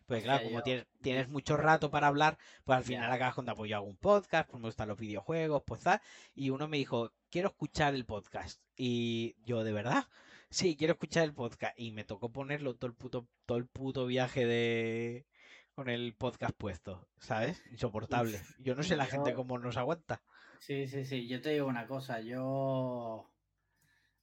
[0.07, 3.77] Pues claro, como tienes, mucho rato para hablar, pues al final acabas con pues yo
[3.77, 6.01] hago un podcast, pues me gustan los videojuegos, pues tal.
[6.35, 8.61] Y uno me dijo, quiero escuchar el podcast.
[8.77, 10.07] Y yo, ¿de verdad?
[10.53, 11.73] Sí, quiero escuchar el podcast.
[11.79, 15.25] Y me tocó ponerlo todo el puto, todo el puto viaje de,
[15.75, 17.63] con el podcast puesto, ¿sabes?
[17.71, 18.39] Insoportable.
[18.59, 20.23] Yo no sé la gente cómo nos aguanta.
[20.59, 21.27] Sí, sí, sí.
[21.27, 23.33] Yo te digo una cosa, yo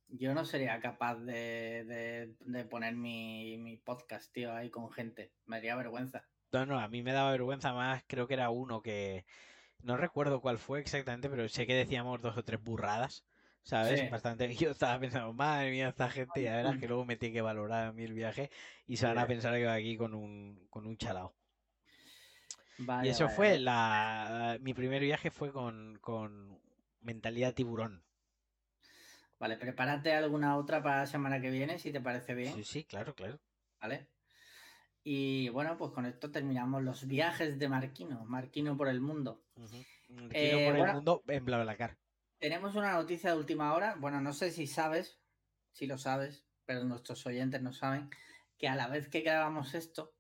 [0.08, 2.36] yo no sería capaz de,
[2.70, 5.34] poner mi, podcast, tío, ahí con gente.
[5.48, 6.28] Me daría vergüenza.
[6.52, 9.26] No, no, a mí me daba vergüenza más, creo que era uno que
[9.82, 13.26] no recuerdo cuál fue exactamente, pero sé que decíamos dos o tres burradas.
[13.70, 14.10] ¿Sabes?
[14.10, 14.54] Bastante.
[14.56, 17.88] Yo estaba pensando, madre mía, esta gente, ya verás que luego me tiene que valorar
[17.88, 18.50] a mí el viaje
[18.88, 21.36] y se van a pensar que va aquí con un, con un chalao
[23.04, 24.58] y eso fue la.
[24.62, 26.00] Mi primer viaje fue con,
[27.02, 28.04] mentalidad tiburón.
[29.38, 32.54] Vale, prepárate alguna otra para la semana que viene, si te parece bien.
[32.54, 33.40] Sí, sí, claro, claro.
[33.82, 34.08] Vale.
[35.04, 39.42] Y bueno, pues con esto terminamos los viajes de Marquino, Marquino por el mundo.
[40.10, 41.98] Marquino eh, por el mundo en BlaBlaCar.
[42.40, 43.96] Tenemos una noticia de última hora.
[44.00, 45.20] Bueno, no sé si sabes,
[45.72, 48.10] si lo sabes, pero nuestros oyentes no saben,
[48.58, 50.14] que a la vez que grabamos esto,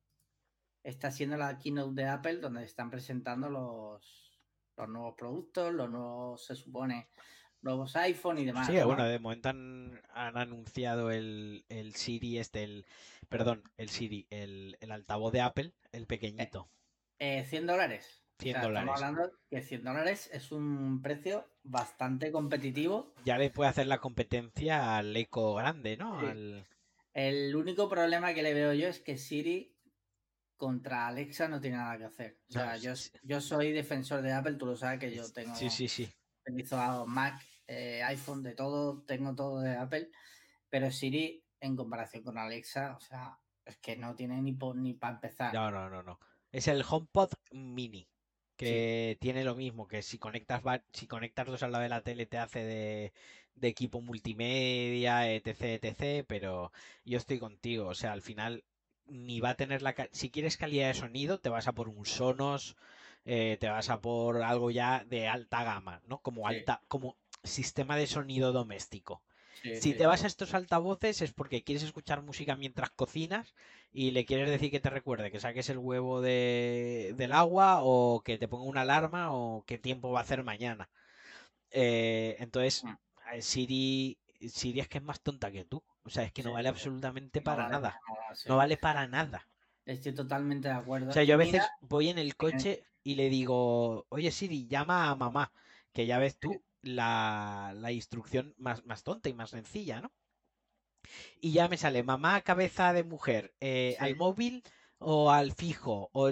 [0.83, 4.39] está siendo la keynote de Apple donde están presentando los,
[4.75, 7.09] los nuevos productos, los nuevos, se supone,
[7.61, 8.67] nuevos iPhone y demás.
[8.67, 12.85] Sí, bueno, de momento han, anunciado el, el, Siri, este, el,
[13.29, 16.69] perdón, el Siri, el, altavoz de Apple, el pequeñito.
[17.19, 18.18] Eh, 100 dólares.
[18.39, 18.89] 100 dólares.
[18.89, 23.13] Estamos hablando que 100 dólares es un precio bastante competitivo.
[23.25, 26.19] Ya le puede hacer la competencia al Eco grande, ¿no?
[27.13, 29.75] El único problema que le veo yo es que Siri
[30.55, 32.39] contra Alexa no tiene nada que hacer.
[32.49, 35.55] O sea, yo, yo soy defensor de Apple, tú lo sabes que yo tengo.
[35.55, 36.09] Sí, sí, sí.
[36.71, 40.11] a Mac, eh, iPhone, de todo, tengo todo de Apple.
[40.69, 45.15] Pero Siri, en comparación con Alexa, o sea, es que no tiene ni, ni para
[45.15, 45.53] empezar.
[45.53, 46.19] No, no, no, no.
[46.51, 48.07] Es el HomePod Mini
[48.59, 52.25] que tiene lo mismo, que si conectas si conectas dos al lado de la tele
[52.25, 53.13] te hace de,
[53.55, 56.73] de, equipo multimedia, etc, etc, pero
[57.05, 58.65] yo estoy contigo, o sea, al final
[59.07, 59.95] ni va a tener la...
[60.11, 62.75] Si quieres calidad de sonido, te vas a por un Sonos,
[63.23, 66.17] eh, te vas a por algo ya de alta gama, ¿no?
[66.19, 69.21] Como alta, como sistema de sonido doméstico.
[69.79, 73.53] si te vas a estos altavoces es porque quieres escuchar música mientras cocinas
[73.91, 78.21] y le quieres decir que te recuerde que saques el huevo de, del agua o
[78.23, 80.89] que te ponga una alarma o qué tiempo va a hacer mañana.
[81.71, 82.95] Eh, entonces, mm.
[83.33, 85.83] eh, Siri, Siri es que es más tonta que tú.
[86.03, 87.99] O sea, es que no vale absolutamente para nada.
[88.47, 89.45] No vale para nada.
[89.85, 91.09] Estoy totalmente de acuerdo.
[91.09, 95.09] O sea, yo a veces voy en el coche y le digo, oye Siri, llama
[95.09, 95.51] a mamá,
[95.93, 100.11] que ya ves tú la, instrucción más, más tonta y más sencilla, ¿no?
[101.41, 104.63] Y ya me sale mamá cabeza de mujer, eh, al móvil
[104.97, 106.29] o al fijo, o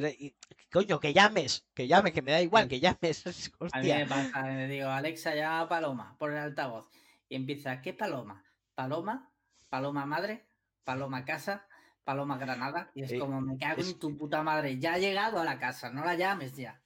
[0.72, 3.24] coño, que llames, que llames, que me da igual, que llames.
[3.72, 6.86] A mí me pasa, me digo, Alexa, llama a Paloma por el altavoz.
[7.30, 8.44] Y empieza, ¿qué Paloma?
[8.76, 9.32] Paloma,
[9.70, 10.46] Paloma Madre,
[10.84, 11.66] Paloma Casa,
[12.04, 12.92] Paloma Granada.
[12.94, 14.78] Y es eh, como, me cago en tu puta madre.
[14.80, 16.82] Ya ha llegado a la casa, no la llames ya.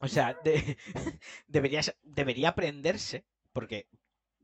[0.00, 0.36] O sea,
[1.46, 3.88] debería aprenderse, porque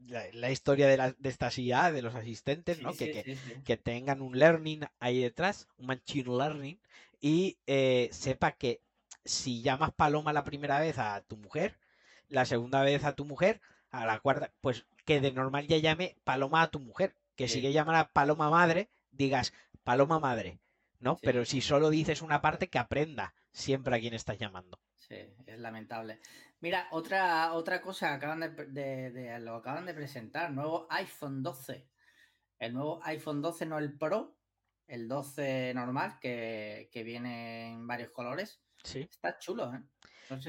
[0.06, 2.92] la, historia de, la, de estas IA, de los asistentes, ¿no?
[2.94, 6.78] que, que, tengan un learning ahí detrás, un machine learning,
[7.20, 8.80] y eh, sepa que
[9.24, 11.78] si llamas Paloma la primera vez a tu mujer,
[12.28, 16.16] la segunda vez a tu mujer, a la cuarta, pues que de normal ya llame
[16.24, 19.52] Paloma a tu mujer que si que llamar a paloma madre, digas
[19.84, 20.58] paloma madre,
[20.98, 21.18] ¿no?
[21.22, 24.80] Pero si solo dices una parte, que aprenda siempre a quien estás llamando.
[24.96, 25.16] Sí,
[25.46, 26.18] es lamentable.
[26.66, 31.88] Mira, otra, otra cosa, acaban de, lo acaban de presentar, nuevo iPhone 12.
[32.58, 34.36] El nuevo iPhone 12, no el Pro,
[34.88, 38.60] el 12 normal, que, que viene en varios colores.
[38.82, 39.02] Sí.
[39.08, 39.80] Está chulo, ¿eh?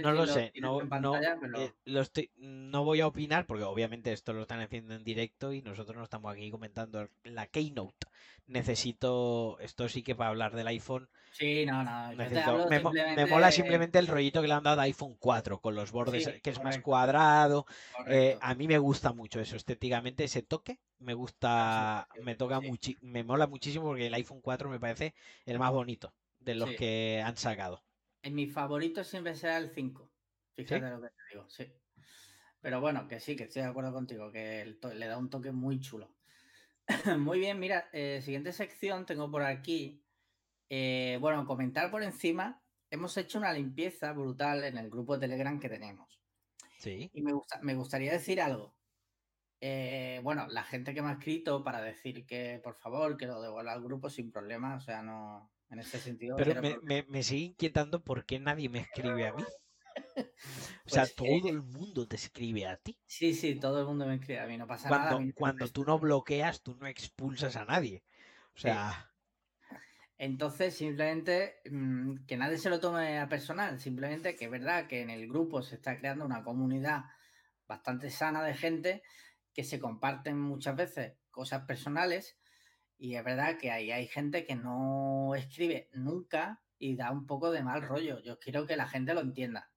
[0.01, 4.41] No, lo, sé, no, eh, lo estoy, no voy a opinar porque obviamente esto lo
[4.41, 8.07] están haciendo en directo y nosotros no estamos aquí comentando la Keynote.
[8.47, 11.09] Necesito, esto sí que para hablar del iPhone.
[11.31, 12.15] Sí, no, no.
[12.15, 16.29] me, mola simplemente el rollito que le han dado a iPhone 4 con los bordes
[16.41, 17.65] que es más cuadrado.
[18.07, 20.79] Eh, a mí me gusta mucho eso estéticamente, ese toque.
[20.99, 25.13] Me gusta, me toca mucho, me mola muchísimo porque el iPhone 4 me parece
[25.45, 27.83] el más bonito de los que han sacado.
[28.23, 30.09] En mi favorito siempre será el 5.
[30.55, 31.65] Fíjate lo que te digo, sí.
[32.61, 35.79] Pero bueno, que sí, que estoy de acuerdo contigo, que le da un toque muy
[35.79, 36.16] chulo.
[37.19, 40.03] muy bien, mira, eh, siguiente sección tengo por aquí.
[40.69, 42.61] Eh, bueno, comentar por encima.
[42.89, 46.21] Hemos hecho una limpieza brutal en el grupo de Telegram que tenemos.
[46.79, 47.09] Sí.
[47.13, 48.75] Y me, gusta, me gustaría decir algo.
[49.59, 53.41] Eh, bueno, la gente que me ha escrito para decir que por favor que lo
[53.41, 56.37] devuelva al grupo sin problema, o sea, no, en ese sentido.
[56.37, 59.43] Pero me, sigue inquietando por qué nadie me escribe a mí.
[60.85, 62.97] O sea, pues, todo el mundo te escribe a ti.
[63.05, 65.19] Sí, sí, todo el mundo me escribe a mí, no pasa nada.
[65.35, 68.03] Cuando tú no bloqueas, tú no expulsas a nadie.
[68.55, 69.11] O sea.
[70.17, 75.01] Entonces, simplemente mm, que nadie se lo tome a personal, simplemente que es verdad que
[75.01, 77.03] en el grupo se está creando una comunidad
[77.67, 79.03] bastante sana de gente
[79.53, 82.37] que se comparten muchas veces cosas personales
[82.97, 87.51] y es verdad que ahí hay gente que no escribe nunca y da un poco
[87.51, 88.19] de mal rollo.
[88.23, 89.69] Yo quiero que la gente lo entienda.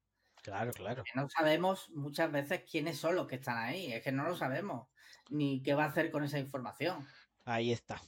[0.42, 1.05] Claro, claro.
[1.14, 3.92] no sabemos muchas veces quiénes son los que están ahí.
[3.92, 4.88] Es que no lo sabemos.
[5.29, 7.07] Ni qué va a hacer con esa información.
[7.44, 8.00] Ahí está.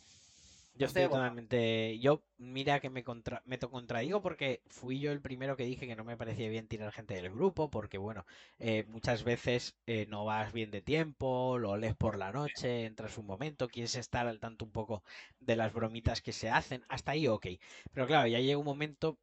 [0.74, 1.98] Yo estoy totalmente.
[1.98, 3.42] Yo, mira que me, contra...
[3.44, 6.92] me contradigo porque fui yo el primero que dije que no me parecía bien tirar
[6.92, 8.24] gente del grupo, porque bueno,
[8.58, 13.18] eh, muchas veces eh, no vas bien de tiempo, lo lees por la noche, entras
[13.18, 15.02] un momento, quieres estar al tanto un poco
[15.40, 16.84] de las bromitas que se hacen.
[16.88, 17.46] Hasta ahí, ok.
[17.92, 19.18] Pero claro, ya llega un momento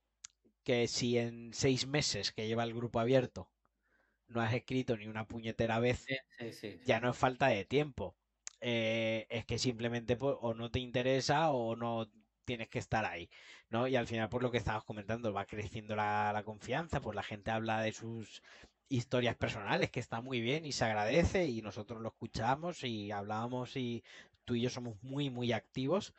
[0.69, 3.49] que si en seis meses que lleva el grupo abierto
[4.27, 6.05] no has escrito ni una puñetera vez,
[6.85, 8.15] ya no es falta de tiempo.
[8.61, 12.11] Eh, es que simplemente pues, o no te interesa o no
[12.45, 13.31] tienes que estar ahí,
[13.71, 13.87] ¿no?
[13.87, 17.49] Y al final, por lo que estabas comentando, va creciendo la, confianza, pues la gente
[17.49, 18.43] habla de sus
[18.89, 23.75] historias personales, que está muy bien y se agradece y nosotros lo escuchamos y hablábamos
[23.75, 24.03] y
[24.45, 26.13] tú y yo somos muy, muy activos.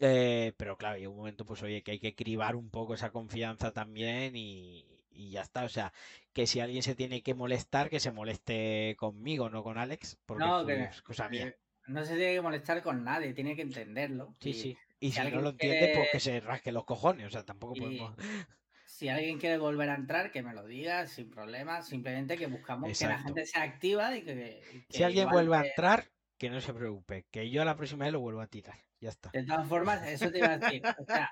[0.00, 3.10] Eh, pero claro, hay un momento, pues oye, que hay que cribar un poco esa
[3.10, 5.64] confianza también y, y ya está.
[5.64, 5.92] O sea,
[6.32, 10.44] que si alguien se tiene que molestar, que se moleste conmigo, no con Alex, porque
[10.44, 11.54] no, es cosa mía.
[11.88, 14.34] No se tiene que molestar con nadie, tiene que entenderlo.
[14.40, 14.78] Sí, sí.
[15.00, 17.26] Y si, no lo entiende, pues que se rasque los cojones.
[17.26, 18.14] O sea, tampoco podemos.
[18.84, 21.82] Si alguien quiere volver a entrar, que me lo diga sin problema.
[21.82, 24.62] Simplemente que buscamos que la gente sea activa y que.
[24.88, 27.26] si alguien vuelve a entrar, que no se preocupe.
[27.30, 28.87] Que yo la próxima vez lo vuelvo a tirar.
[29.00, 29.30] Ya está.
[29.30, 30.82] De todas formas, eso te iba a decir.
[30.98, 31.30] O sea,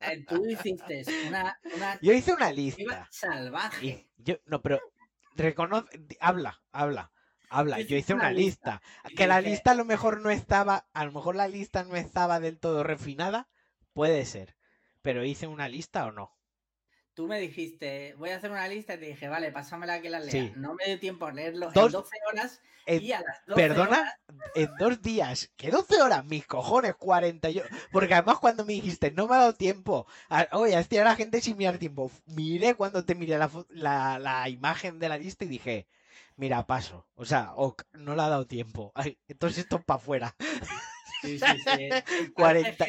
[0.00, 1.98] eh, tú hiciste una, una.
[2.00, 3.06] Yo hice una lista.
[3.10, 4.08] Salvaje.
[4.16, 4.80] yo, no, pero.
[5.36, 5.88] Reconoce.
[6.20, 7.12] Habla, habla
[7.54, 8.82] habla, yo hice una lista.
[9.16, 12.40] Que la lista a lo mejor no estaba, a lo mejor la lista no estaba
[12.40, 13.48] del todo refinada,
[13.92, 14.56] puede ser.
[15.02, 16.36] Pero hice una lista o no.
[17.14, 20.20] Tú me dijiste, voy a hacer una lista y te dije, vale, pásamela que la
[20.20, 20.52] lea.
[20.56, 24.18] No me dio tiempo a leerlo en 12 horas y a las 12 Perdona,
[24.54, 25.50] en dos días.
[25.56, 26.24] ¿Qué 12 horas?
[26.24, 27.50] Mis cojones, 40.
[27.50, 27.62] Yo...
[27.92, 30.06] Porque además cuando me dijiste, no me ha dado tiempo.
[30.52, 32.10] Oye, a estirar a la gente sin mirar tiempo.
[32.26, 35.86] Miré cuando te miré la, la imagen de la lista y dije,
[36.36, 37.06] mira, paso.
[37.14, 37.52] O sea,
[37.92, 38.92] no le ha dado tiempo.
[39.28, 40.34] entonces esto es para afuera.
[41.24, 41.88] Sí, sí, sí.
[42.34, 42.86] 40...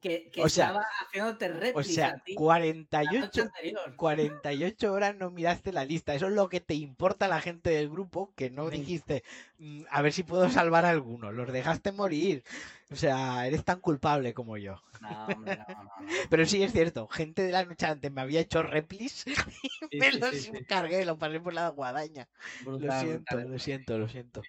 [0.00, 3.50] Que, que o sea, estaba haciéndote O sea, 48,
[3.96, 6.14] 48 horas no miraste la lista.
[6.14, 9.22] Eso es lo que te importa a la gente del grupo, que no dijiste,
[9.58, 11.32] mm, a ver si puedo salvar a alguno.
[11.32, 12.44] Los dejaste morir.
[12.90, 14.82] O sea, eres tan culpable como yo.
[15.00, 15.90] No, hombre, no, no,
[16.30, 19.24] Pero sí es cierto, gente de la noche antes me había hecho replis
[19.90, 22.28] y me los cargué, lo pasé por la guadaña.
[22.64, 24.42] lo siento, lo siento, lo siento.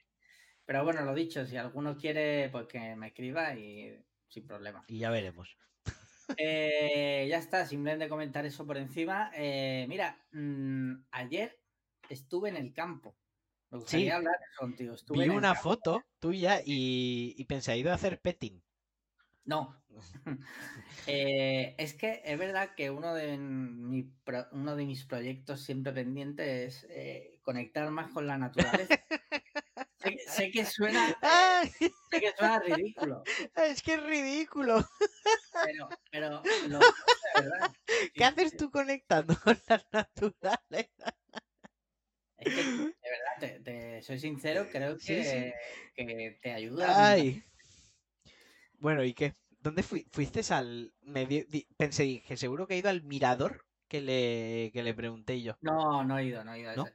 [0.70, 4.86] Pero bueno, lo dicho, si alguno quiere, pues que me escriba y sin problema.
[4.88, 5.58] Y ya veremos.
[6.38, 9.32] Eh, ya está, simplemente comentar eso por encima.
[9.34, 11.60] Eh, mira, mm, ayer
[12.08, 13.18] estuve en el campo.
[13.72, 14.94] Me gustaría hablar contigo.
[15.10, 18.62] Vi una foto tuya y, y pensé, he ido a hacer petting.
[19.46, 19.84] No.
[21.08, 23.34] Eh, es que es verdad que uno de,
[24.52, 29.00] uno de mis proyectos siempre pendientes es conectar más con la naturaleza.
[30.28, 31.18] sé, que suena,
[32.12, 33.24] sé que suena ridículo.
[33.56, 34.86] Es que es ridículo.
[35.66, 36.30] Pero, pero
[36.68, 36.80] lo,
[37.36, 37.74] verdad.
[38.14, 41.16] ¿Qué haces tú conectando con la naturaleza?
[42.38, 42.96] Es que, de
[43.42, 45.54] verdad, te, soy sincero, creo que,
[45.96, 47.10] que te ayuda.
[47.10, 47.44] Ay.
[48.80, 49.36] Bueno, ¿y qué?
[49.60, 51.46] ¿Dónde fuiste al medio?
[51.76, 55.58] Pensé, dije, seguro que he ido al mirador que le, que le pregunté yo.
[55.60, 56.86] No, no he ido, no he ido.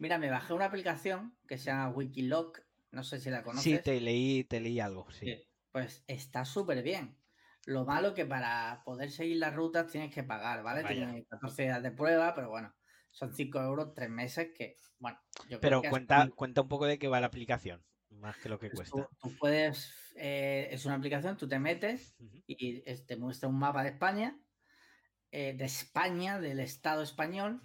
[0.00, 3.62] Mira, me bajé una aplicación que se llama Wikiloc, no sé si la conoces.
[3.62, 5.46] Sí, te leí, te leí algo, sí.
[5.70, 7.18] Pues está súper bien.
[7.66, 10.84] Lo malo que para poder seguir las rutas tienes que pagar, ¿vale?
[10.84, 12.74] Tienes 14 días de prueba, pero bueno,
[13.10, 15.20] son 5 euros, 3 meses que, bueno.
[15.50, 18.70] Yo pero cuenta, cuenta un poco de qué va la aplicación, más que lo que
[18.70, 19.10] pues cuesta.
[19.20, 23.90] Tú, puedes, eh, es una aplicación, tú te metes y te muestra un mapa de
[23.90, 24.40] España,
[25.30, 27.60] eh, de España, del Estado español.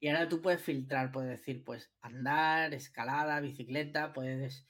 [0.00, 4.64] Y ahora tú puedes filtrar, puedes decir, pues andar, escalada, bicicleta, puedes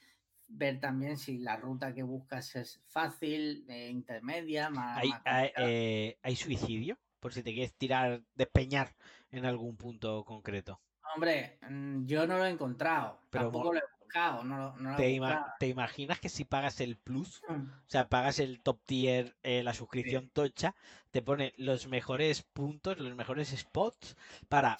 [0.47, 4.97] ver también si la ruta que buscas es fácil, eh, intermedia, más...
[5.23, 6.97] ¿Hay, eh, ¿Hay, suicidio?
[7.19, 8.95] Por si te quieres tirar, despeñar
[9.29, 10.81] en algún punto concreto.
[11.13, 14.43] Hombre, mm, yo no lo he encontrado, Pero tampoco lo he buscado.
[14.43, 17.53] No, te, imaginas que si pagas el plus, mm.
[17.53, 20.75] o sea, pagas el top tier, eh, la suscripción tocha,
[21.11, 24.15] te pone los mejores puntos, los mejores spots
[24.47, 24.77] para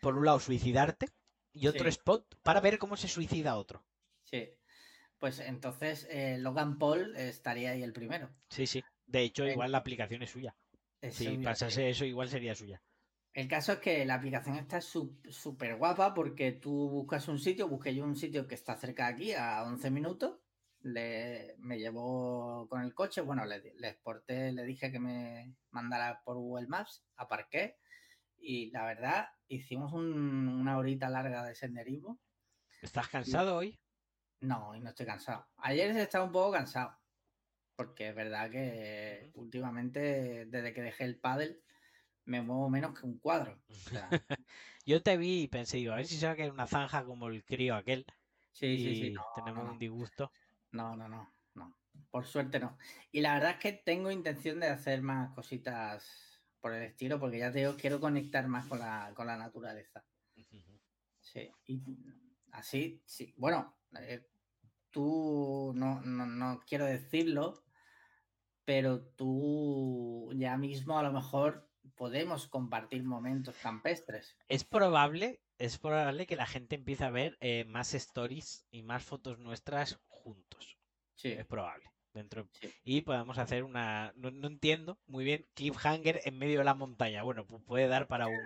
[0.00, 1.08] por un lado, suicidarte
[1.52, 3.84] y otro spot para ver cómo se suicida otro.
[4.22, 4.50] Sí.
[5.18, 8.30] Pues entonces eh, Logan Paul estaría ahí el primero.
[8.50, 8.82] Sí, sí.
[9.06, 10.54] De hecho, igual la aplicación es suya.
[11.10, 12.82] si pasase eso, igual sería suya.
[13.32, 17.94] El caso es que la aplicación está súper guapa porque tú buscas un sitio, busqué
[17.94, 20.38] yo un sitio que está cerca de aquí, a 11 minutos.
[20.80, 26.22] Le, me llevó con el coche, bueno, le, le exporté, le dije que me mandara
[26.24, 27.78] por Google Maps, aparqué
[28.46, 32.20] y la verdad, hicimos una horita larga de senderismo.
[32.80, 33.76] ¿Estás cansado hoy?
[34.40, 35.48] No, hoy no estoy cansado.
[35.56, 36.96] Ayer estaba un poco cansado.
[37.74, 41.60] porque es verdad que últimamente, desde que dejé el paddle,
[42.24, 43.60] me muevo menos que un cuadro.
[44.86, 47.04] Yo te vi y pensé, digo, a ver si se va a caer una zanja
[47.04, 48.06] como el crío aquel.
[48.52, 49.14] Sí, y sí, sí.
[49.34, 50.30] tenemos un disgusto.
[50.70, 51.76] No, no, no, no.
[52.12, 52.78] Por suerte no.
[53.10, 56.25] Y la verdad es que tengo intención de hacer más cositas
[56.60, 60.04] por el estilo, porque ya te digo, quiero conectar más con la, con la naturaleza.
[61.20, 61.50] Sí.
[61.66, 61.82] Y
[62.52, 63.34] así, sí.
[63.36, 64.26] Bueno, eh,
[64.90, 67.64] tú no, no, no quiero decirlo,
[68.64, 74.36] pero tú ya mismo a lo mejor podemos compartir momentos campestres.
[74.48, 79.04] Es probable, es probable que la gente empiece a ver eh, más stories y más
[79.04, 80.78] fotos nuestras juntos.
[81.14, 81.32] Sí.
[81.32, 81.90] Es probable.
[82.16, 82.48] Dentro...
[82.82, 84.14] Y podemos hacer una.
[84.16, 85.46] No, entiendo muy bien.
[85.52, 87.22] Cliffhanger en medio de la montaña.
[87.22, 88.40] Bueno, pues puede dar para un.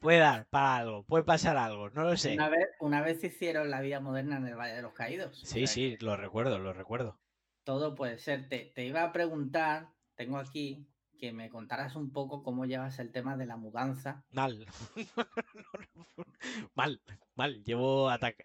[0.00, 1.02] Puede dar para algo.
[1.04, 1.90] Puede pasar algo.
[1.90, 2.32] No lo sé.
[2.32, 5.38] Una vez, una vez hicieron la vida moderna en el Valle de los Caídos.
[5.44, 7.18] Sí, sí, lo recuerdo, lo recuerdo.
[7.64, 8.48] Todo puede ser.
[8.48, 9.90] Te, te iba a preguntar.
[10.14, 10.86] Tengo aquí
[11.18, 14.24] que me contaras un poco cómo llevas el tema de la mudanza.
[14.30, 14.66] Mal.
[16.74, 17.02] mal,
[17.34, 17.62] mal.
[17.62, 18.44] Llevo ataque.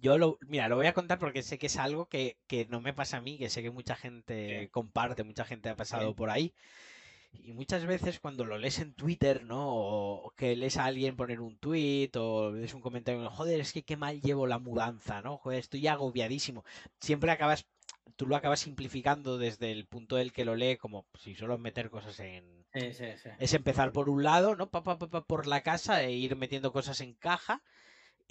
[0.00, 2.36] Yo lo, mira, lo voy a contar porque sé que es algo que,
[2.68, 6.14] no me pasa a mí, que sé que mucha gente comparte, mucha gente ha pasado
[6.14, 6.54] por ahí.
[7.32, 9.68] Y muchas veces cuando lo lees en Twitter, ¿no?
[9.68, 13.82] O que lees a alguien poner un tweet o lees un comentario, joder, es que
[13.82, 15.36] qué mal llevo la mudanza, ¿no?
[15.36, 16.64] Joder, estoy agobiadísimo.
[16.98, 17.66] Siempre acabas
[18.16, 21.88] tú lo acabas simplificando desde el punto del que lo lee, como si solo meter
[21.88, 22.44] cosas en.
[22.74, 23.30] Sí, sí, sí.
[23.38, 24.68] Es empezar por un lado, ¿no?
[24.68, 27.62] Pa, pa, pa, por la casa e ir metiendo cosas en caja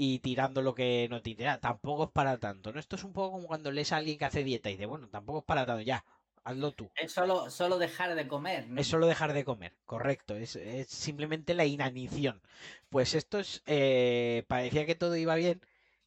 [0.01, 1.59] y tirando lo que no te interesa.
[1.59, 2.79] Tampoco es para tanto, ¿no?
[2.79, 5.09] Esto es un poco como cuando lees a alguien que hace dieta y dice, bueno,
[5.09, 6.05] tampoco es para tanto, ya,
[6.45, 6.89] hazlo tú.
[6.95, 8.65] Es solo, solo dejar de comer.
[8.69, 8.79] ¿no?
[8.79, 10.37] Es solo dejar de comer, correcto.
[10.37, 12.41] Es, simplemente la inanición.
[12.87, 13.61] Pues esto es.
[13.65, 15.59] Eh, parecía que todo iba bien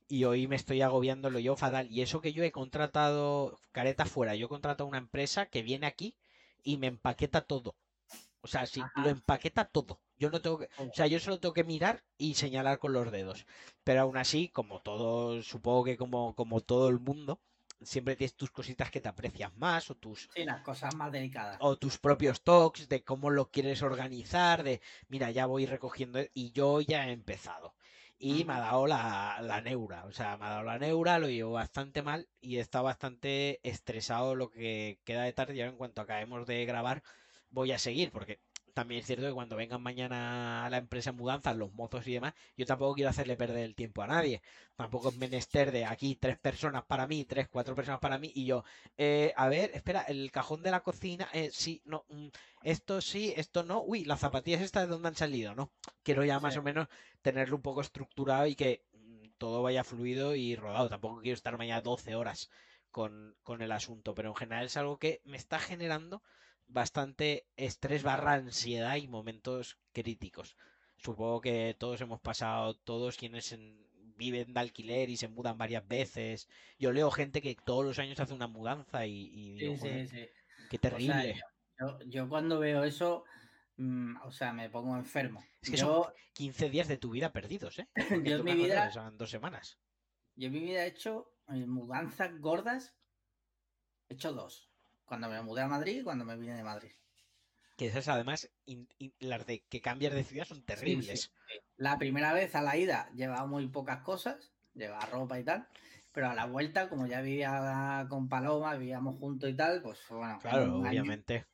[0.08, 1.86] y hoy me estoy agobiando lo yo fatal.
[1.90, 5.86] Y eso que yo he contratado, careta fuera, yo he contratado una empresa que viene
[5.86, 6.14] aquí
[6.64, 7.74] y me empaqueta todo.
[8.42, 10.00] O sea, sí, lo empaqueta todo.
[10.18, 13.10] Yo no tengo que, o sea, yo solo tengo que mirar y señalar con los
[13.10, 13.46] dedos.
[13.84, 17.40] Pero aún así, como todo, supongo que como, como todo el mundo,
[17.80, 21.56] siempre tienes tus cositas que te aprecias más o tus sí, las cosas más delicadas
[21.60, 26.52] o tus propios talks de cómo lo quieres organizar de mira ya voy recogiendo y
[26.52, 27.74] yo ya he empezado
[28.22, 30.04] y me ha dado la, neura.
[30.04, 34.36] O sea, me ha dado la neura, lo llevo bastante mal y está bastante estresado
[34.36, 35.56] lo que queda de tarde.
[35.56, 37.02] Y ahora en cuanto acabemos de grabar,
[37.52, 38.40] voy a seguir, porque
[38.74, 42.34] también es cierto que cuando vengan mañana a la empresa mudanzas, los mozos y demás,
[42.56, 44.42] yo tampoco quiero hacerle perder el tiempo a nadie.
[44.76, 48.46] Tampoco es menester de aquí tres personas para mí, tres, cuatro personas para mí, y
[48.46, 48.64] yo,
[48.96, 52.28] eh, a ver, espera, el cajón de la cocina, eh, sí, no, mm,
[52.62, 55.70] esto sí, esto no, uy, las zapatillas estas de dónde han salido, ¿no?
[56.02, 56.88] Quiero ya más o menos
[57.22, 60.88] tenerlo un poco estructurado y que mm, todo vaya fluido y rodado.
[60.88, 62.50] Tampoco quiero estar mañana 12 horas
[62.90, 66.22] con, con el asunto, pero en general es algo que me está generando
[66.72, 70.56] bastante estrés barra ansiedad y momentos críticos.
[70.96, 73.56] Supongo que todos hemos pasado, todos quienes
[74.16, 76.48] viven de alquiler y se mudan varias veces.
[76.78, 80.28] Yo leo gente que todos los años hace una mudanza y, digo, sí, sí,
[80.70, 81.40] qué terrible.
[82.06, 83.24] yo, cuando veo eso,
[83.76, 85.44] mm, o sea, me pongo enfermo.
[85.60, 86.04] Es que son
[86.34, 87.88] 15 días de tu vida perdidos, ¿eh?
[88.24, 88.90] yo en mi vida...
[88.90, 89.78] Son dos semanas.
[90.36, 92.94] Yo en mi vida he hecho eh, mudanzas gordas,
[94.08, 94.71] he hecho dos.
[95.04, 96.92] Cuando me mudé a Madrid y cuando me vine de Madrid.
[97.76, 98.50] Que esas además,
[99.18, 101.32] las de que cambias de ciudad son terribles.
[101.76, 105.66] La primera vez a la ida llevaba muy pocas cosas, llevaba ropa y tal,
[106.12, 110.38] pero a la vuelta, como ya vivía con Paloma, vivíamos juntos y tal, pues bueno.
[110.40, 111.46] Claro, obviamente.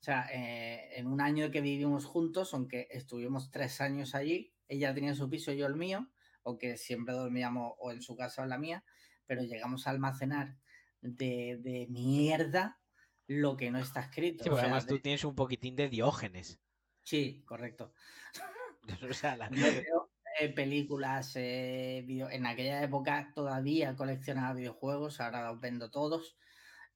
[0.00, 4.94] o sea, eh, en un año que vivimos juntos, aunque estuvimos tres años allí, ella
[4.94, 6.08] tenía su piso y yo el mío,
[6.44, 8.84] aunque siempre dormíamos o en su casa o en la mía,
[9.26, 10.56] pero llegamos a almacenar
[11.00, 12.78] de, de mierda
[13.26, 14.44] lo que no está escrito.
[14.44, 16.60] Sí, además tú tienes un poquitín de diógenes.
[17.02, 17.92] Sí, correcto.
[20.40, 26.36] Eh, películas, eh, en aquella época todavía coleccionaba videojuegos, ahora los vendo todos.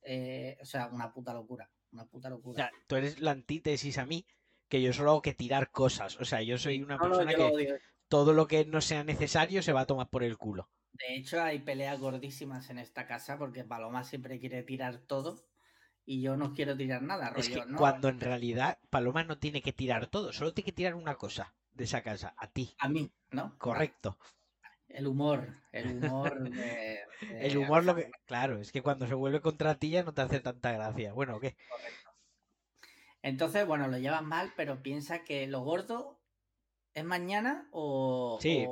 [0.03, 1.71] Eh, o sea, una puta locura.
[1.93, 2.65] Una puta locura.
[2.65, 4.27] O sea, tú eres la antítesis a mí,
[4.69, 6.21] que yo solo hago que tirar cosas.
[6.21, 9.83] O sea, yo soy una persona que todo lo que no sea necesario se va
[9.83, 10.69] a tomar por el culo.
[10.93, 15.47] De hecho, hay peleas gordísimas en esta casa porque Paloma siempre quiere tirar todo
[16.09, 17.35] y yo no quiero tirar nada.
[17.37, 20.95] es que cuando en realidad Paloma no tiene que tirar todo, solo tiene que tirar
[20.95, 22.75] una cosa de esa casa, a ti.
[22.79, 23.59] A mí, ¿no?
[23.59, 24.17] Correcto.
[24.89, 28.11] El humor, el humor de, El humor lo que...
[28.25, 31.13] Claro, es que cuando se vuelve contra ti ya no te hace tanta gracia.
[31.13, 31.57] Bueno, ¿qué?
[31.69, 32.11] Correcto.
[33.21, 36.19] Entonces, bueno, lo llevas mal, pero piensa que lo gordo
[36.95, 38.39] es mañana o...
[38.41, 38.67] Sí,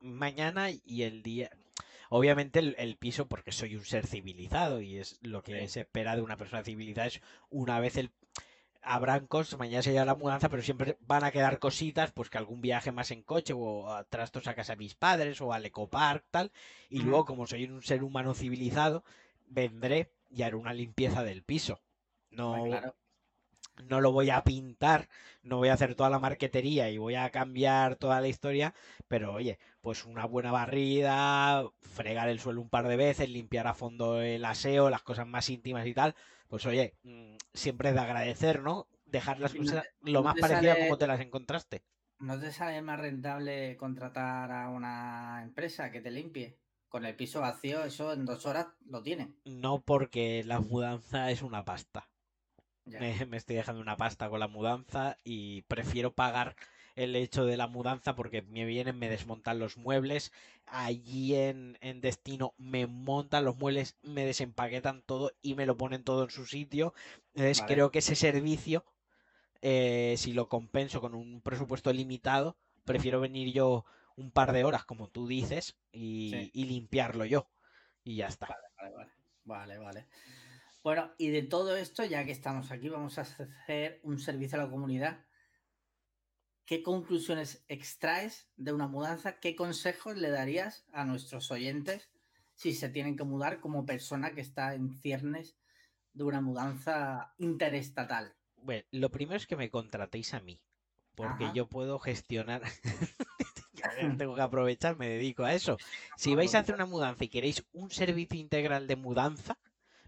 [0.00, 1.50] mañana y el día...
[2.16, 6.22] Obviamente el, piso, porque soy un ser civilizado y es lo que se espera de
[6.22, 8.12] una persona civilizada, es una vez el...
[8.82, 12.60] Habrán cosas, mañana se la mudanza, pero siempre van a quedar cositas, pues que algún
[12.60, 16.24] viaje más en coche o a trastos a casa de mis padres o al ecopark,
[16.30, 16.52] tal.
[16.88, 19.02] Y luego, como soy un ser humano civilizado,
[19.48, 21.80] vendré y haré una limpieza del piso.
[22.30, 22.64] No,
[23.88, 25.08] no lo voy a pintar,
[25.42, 28.72] no voy a hacer toda la marquetería y voy a cambiar toda la historia,
[29.08, 33.74] pero oye, pues una buena barrida, fregar el suelo un par de veces, limpiar a
[33.74, 36.14] fondo el aseo, las cosas más íntimas y tal,
[36.48, 38.88] pues oye, mm, siempre es de agradecer, ¿no?
[39.04, 41.84] Dejar las cosas lo más parecidas como te las encontraste.
[42.18, 46.56] ¿No te sale más rentable contratar a una empresa que te limpie?
[46.88, 49.36] Con el piso vacío, eso en dos horas lo tienen.
[49.44, 52.08] No, porque la mudanza es una pasta.
[52.86, 56.54] Me, estoy dejando una pasta con la mudanza y prefiero pagar
[56.96, 60.32] el hecho de la mudanza porque me vienen, me desmontan los muebles,
[60.66, 66.24] allí en, destino me montan los muebles, me desempaquetan todo y me lo ponen todo
[66.24, 66.94] en su sitio.
[67.34, 68.84] Entonces creo que ese servicio,
[69.62, 73.84] eh, si lo compenso con un presupuesto limitado, prefiero venir yo
[74.16, 77.48] un par de horas, como tú dices, y, y limpiarlo yo.
[78.04, 78.46] Y ya está.
[78.46, 78.92] Vale,
[79.44, 79.78] vale, vale.
[79.78, 80.06] vale.
[80.84, 84.64] Bueno, y de todo esto, ya que estamos aquí, vamos a hacer un servicio a
[84.64, 85.24] la comunidad.
[86.66, 89.40] ¿Qué conclusiones extraes de una mudanza?
[89.40, 92.10] ¿Qué consejos le darías a nuestros oyentes
[92.52, 95.56] si se tienen que mudar como persona que está en ciernes
[96.12, 98.34] de una mudanza interestatal?
[98.56, 100.60] Bueno, lo primero es que me contratéis a mí,
[101.14, 102.60] porque yo puedo gestionar.
[104.18, 105.78] tengo que aprovechar, me dedico a eso.
[106.18, 109.58] Si vais a hacer una mudanza y queréis un servicio integral de mudanza,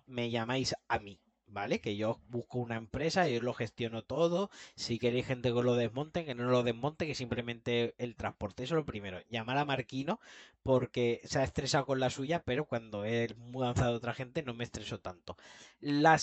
[0.07, 1.81] me llamáis a mí, ¿vale?
[1.81, 4.51] Que yo busco una empresa, yo lo gestiono todo.
[4.75, 8.65] Si queréis gente que lo desmonte, que no lo desmonte, que simplemente el transporte.
[8.65, 9.21] Eso es lo primero.
[9.31, 10.21] Llamar a Marquino
[10.63, 14.55] porque se ha estresado con la suya, pero cuando he mudanzado a otra gente no
[14.55, 15.37] me estreso tanto.
[15.81, 16.15] La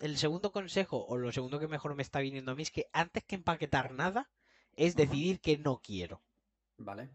[0.00, 2.86] el segundo consejo, o lo segundo que mejor me está viniendo a mí, es que
[2.92, 4.30] antes que empaquetar nada,
[4.76, 6.22] es decidir que no quiero.
[6.78, 7.10] Vale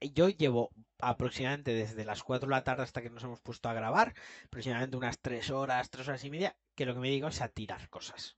[0.00, 3.74] yo llevo aproximadamente desde las 4 de la tarde hasta que nos hemos puesto a
[3.74, 4.14] grabar,
[4.46, 7.48] aproximadamente unas 3 horas, 3 horas y media, que lo que me digo es a
[7.48, 8.37] tirar cosas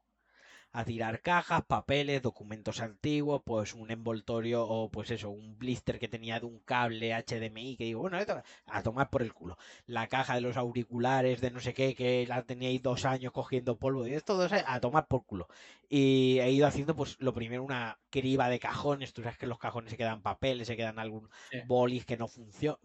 [0.73, 6.09] a tirar cajas, papeles, documentos antiguos, pues un envoltorio o pues eso, un blister que
[6.09, 9.59] tenía de un cable HDMI que digo, bueno, esto, a tomar por el culo.
[9.87, 13.79] La caja de los auriculares de no sé qué, que la teníais dos años cogiendo
[13.79, 15.49] polvo, y esto dos a tomar por culo.
[15.89, 19.59] Y he ido haciendo pues lo primero una criba de cajones, tú sabes que los
[19.59, 21.29] cajones se quedan papeles, se quedan algún
[21.67, 22.79] bolis que no funciona.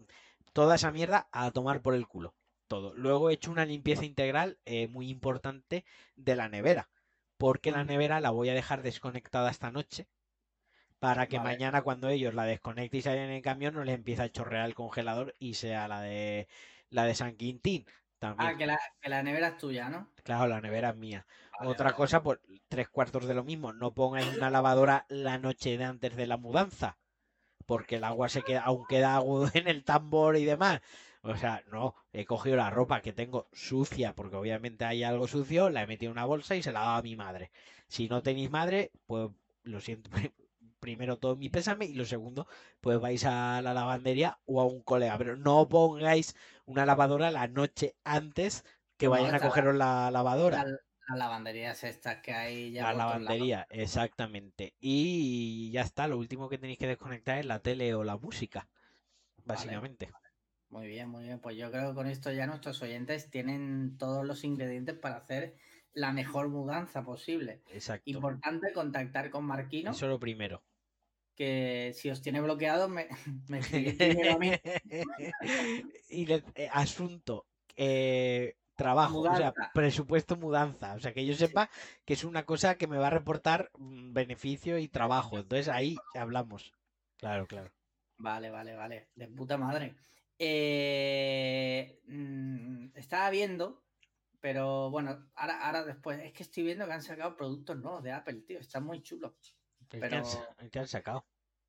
[0.52, 2.34] Toda esa mierda a tomar por el culo.
[2.68, 2.94] Todo.
[2.94, 5.84] Luego he hecho una limpieza integral eh, muy importante
[6.16, 6.88] de la nevera
[7.38, 10.08] porque la nevera la voy a dejar desconectada esta noche
[10.98, 14.22] para que mañana cuando ellos la desconecten y salgan en el camión no les empiece
[14.22, 16.48] a chorrear el congelador y sea la de
[16.90, 17.86] la de San Quintín.
[18.18, 18.50] También.
[18.50, 20.10] Ah, que la, nevera es tuya, ¿no?
[20.22, 21.26] Claro, la nevera es mía.
[21.60, 23.74] Otra cosa, pues tres cuartos de lo mismo.
[23.74, 26.96] No pongáis una lavadora la noche de antes de la mudanza.
[27.66, 30.80] Porque el agua se queda, aún queda agua en el tambor y demás.
[31.22, 35.70] O sea, no, he cogido la ropa que tengo sucia, porque obviamente hay algo sucio,
[35.70, 37.50] la he metido en una bolsa y se la he dado a mi madre.
[37.88, 39.30] Si no tenéis madre, pues
[39.64, 40.10] lo siento,
[40.80, 42.46] primero todo mi pésame y lo segundo,
[42.80, 45.18] pues vais a la lavandería o a un colega.
[45.18, 48.64] Pero no pongáis una lavadora la noche antes
[48.96, 50.64] que vayan a cogeros la lavadora.
[50.64, 50.78] La,
[51.14, 52.82] lavandería es esta que hay ya.
[52.82, 54.74] La lavandería, exactamente.
[54.80, 58.68] Y ya está, lo último que tenéis que desconectar es la tele o la música,
[59.44, 60.10] básicamente.
[60.68, 61.38] Muy bien, muy bien.
[61.38, 65.54] Pues yo creo que con esto ya nuestros oyentes tienen todos los ingredientes para hacer
[65.92, 67.62] la mejor mudanza posible.
[67.70, 68.10] Exacto.
[68.10, 69.92] Importante contactar con Marquino.
[69.92, 70.62] Eso lo primero.
[71.34, 73.08] Que si os tiene bloqueado, me,
[73.48, 73.60] me
[74.30, 74.52] a mí.
[76.08, 77.46] y eh, asunto,
[77.76, 80.94] eh, trabajo, o sea, presupuesto mudanza.
[80.94, 81.68] O sea, que yo sepa
[82.04, 85.38] que es una cosa que me va a reportar mm, beneficio y trabajo.
[85.38, 86.72] Entonces ahí hablamos.
[87.16, 87.72] Claro, claro.
[88.18, 89.08] Vale, vale, vale.
[89.14, 89.96] De puta madre.
[90.38, 93.82] Eh, mm, estaba viendo,
[94.40, 98.12] pero bueno, ahora, ahora después, es que estoy viendo que han sacado productos nuevos de
[98.12, 99.32] Apple, tío, están muy chulos.
[99.88, 100.22] Pero,
[100.70, 101.26] ¿Qué han, sacado?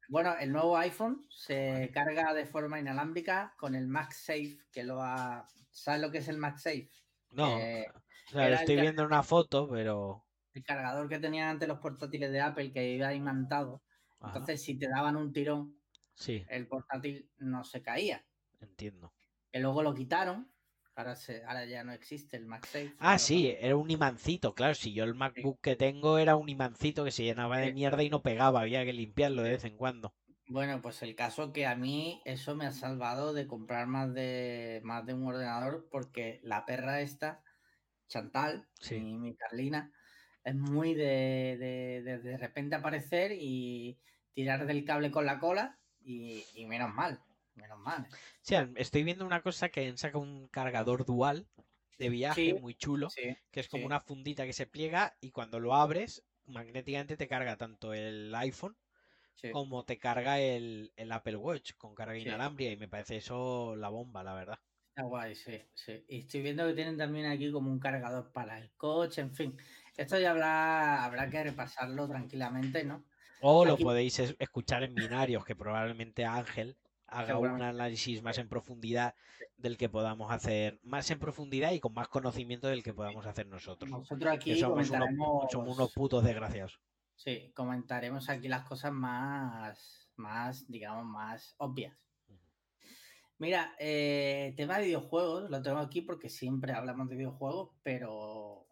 [0.10, 5.48] Bueno, el nuevo iPhone se carga de forma inalámbrica con el MagSafe, que lo ha...
[5.78, 6.90] ¿Sabes lo que es el MagSafe?
[7.32, 7.86] No, eh,
[8.34, 10.26] estoy viendo una foto, pero...
[10.54, 13.84] El cargador que tenían antes los portátiles de Apple que iba imantado.
[14.24, 15.80] Entonces, si te daban un tirón,
[16.16, 16.44] sí.
[16.50, 18.26] el portátil no se caía.
[18.60, 19.14] Entiendo.
[19.52, 20.52] Que luego lo quitaron.
[20.96, 22.96] Ahora, se, ahora ya no existe el MagSafe.
[22.98, 24.74] Ah, sí, era un imancito, claro.
[24.74, 28.10] Si yo el MacBook que tengo era un imancito que se llenaba de mierda y
[28.10, 30.16] no pegaba, había que limpiarlo de vez en cuando.
[30.50, 34.80] Bueno, pues el caso que a mí eso me ha salvado de comprar más de,
[34.84, 37.44] más de un ordenador porque la perra esta,
[38.08, 39.92] Chantal, mi, mi, Carlina,
[40.46, 44.00] es muy de, de, de, repente aparecer y
[44.34, 47.22] tirar del cable con la cola y, y menos mal,
[47.56, 48.08] menos mal.
[48.42, 51.46] Sí, estoy viendo una cosa que saca un cargador dual
[51.98, 53.10] de viaje muy chulo,
[53.52, 57.58] que es como una fundita que se pliega y cuando lo abres magnéticamente te carga
[57.58, 58.78] tanto el iPhone
[59.52, 64.24] como te carga el, Apple Watch con carga inalámbrica y me parece eso la bomba,
[64.24, 64.60] la verdad.
[64.90, 66.04] Está guay, sí, sí.
[66.08, 69.58] Y estoy viendo que tienen también aquí como un cargador para el coche, en fin.
[69.96, 73.04] Esto ya habrá, habrá que repasarlo tranquilamente, ¿no?
[73.42, 76.76] O lo podéis escuchar en binarios, que probablemente Ángel
[77.08, 79.16] haga un análisis más en profundidad
[79.58, 83.48] del que podamos hacer, más en profundidad y con más conocimiento del que podamos hacer
[83.48, 83.90] nosotros.
[83.90, 86.80] Nosotros aquí somos unos putos desgraciados.
[87.18, 91.98] Sí, comentaremos aquí las cosas más, más, digamos, más obvias.
[93.40, 98.68] Mira, eh, tema de videojuegos, lo tengo aquí porque siempre hablamos de videojuegos, pero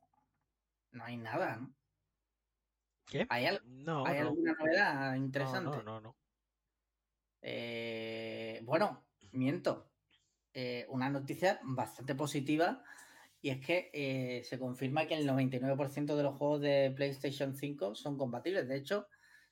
[0.92, 1.76] no hay nada, ¿no?
[3.08, 3.26] ¿Qué?
[3.30, 5.78] ¿Hay, no, ¿hay alguna novedad interesante?
[5.78, 6.18] No, no, no.
[7.42, 9.92] Eh, bueno, miento.
[10.54, 12.84] Eh, una noticia bastante positiva
[13.46, 17.94] y es que eh, se confirma que el 99% de los juegos de PlayStation 5
[17.94, 18.68] son compatibles.
[18.68, 19.08] De hecho,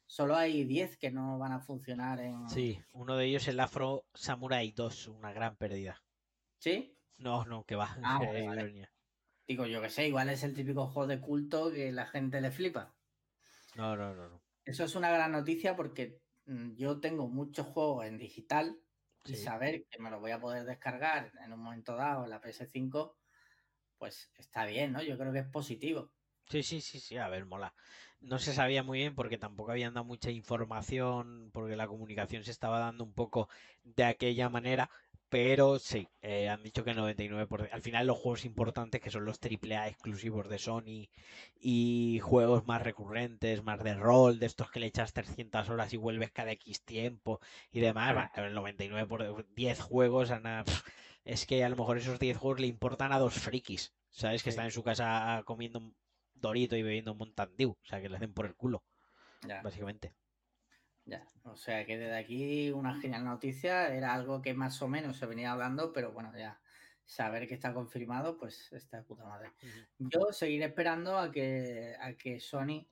[0.07, 2.49] solo hay 10 que no van a funcionar en.
[2.49, 6.01] Sí, uno de ellos es el Afro Samurai 2, una gran pérdida.
[6.57, 6.97] ¿Sí?
[7.19, 7.95] No, no, que va.
[8.01, 8.19] Ah,
[9.47, 12.49] Digo, yo que sé, igual es el típico juego de culto que la gente le
[12.49, 12.95] flipa.
[13.75, 14.41] No, no, no, no.
[14.65, 18.75] Eso es una gran noticia porque mm, yo tengo muchos juegos en digital
[19.23, 22.41] y saber que me lo voy a poder descargar en un momento dado en la
[22.41, 23.13] PS5
[24.03, 25.01] pues está bien, ¿no?
[25.01, 26.11] Yo creo que es positivo.
[26.49, 27.73] Sí, sí, sí, sí, a ver, mola.
[28.19, 32.51] No se sabía muy bien porque tampoco habían dado mucha información, porque la comunicación se
[32.51, 33.47] estaba dando un poco
[33.85, 34.89] de aquella manera,
[35.29, 37.69] pero sí, eh, han dicho que el 99%.
[37.71, 41.07] Al final, los juegos importantes, que son los AAA exclusivos de Sony
[41.61, 45.97] y juegos más recurrentes, más de rol, de estos que le echas 300 horas y
[45.97, 47.39] vuelves cada X tiempo
[47.71, 50.45] y demás, el 99% por 10 juegos han
[51.25, 54.43] es que a lo mejor esos 10 juegos le importan a dos frikis, ¿sabes?
[54.43, 55.95] Que están en su casa comiendo un
[56.33, 58.83] dorito y bebiendo un Mountain O sea, que le hacen por el culo,
[59.63, 60.13] básicamente.
[61.05, 65.17] Ya, o sea que desde aquí una genial noticia, era algo que más o menos
[65.17, 66.59] se venía hablando, pero bueno, ya
[67.05, 69.51] saber que está confirmado, pues está de puta madre.
[69.99, 72.87] Yo seguiré esperando a que, a que Sony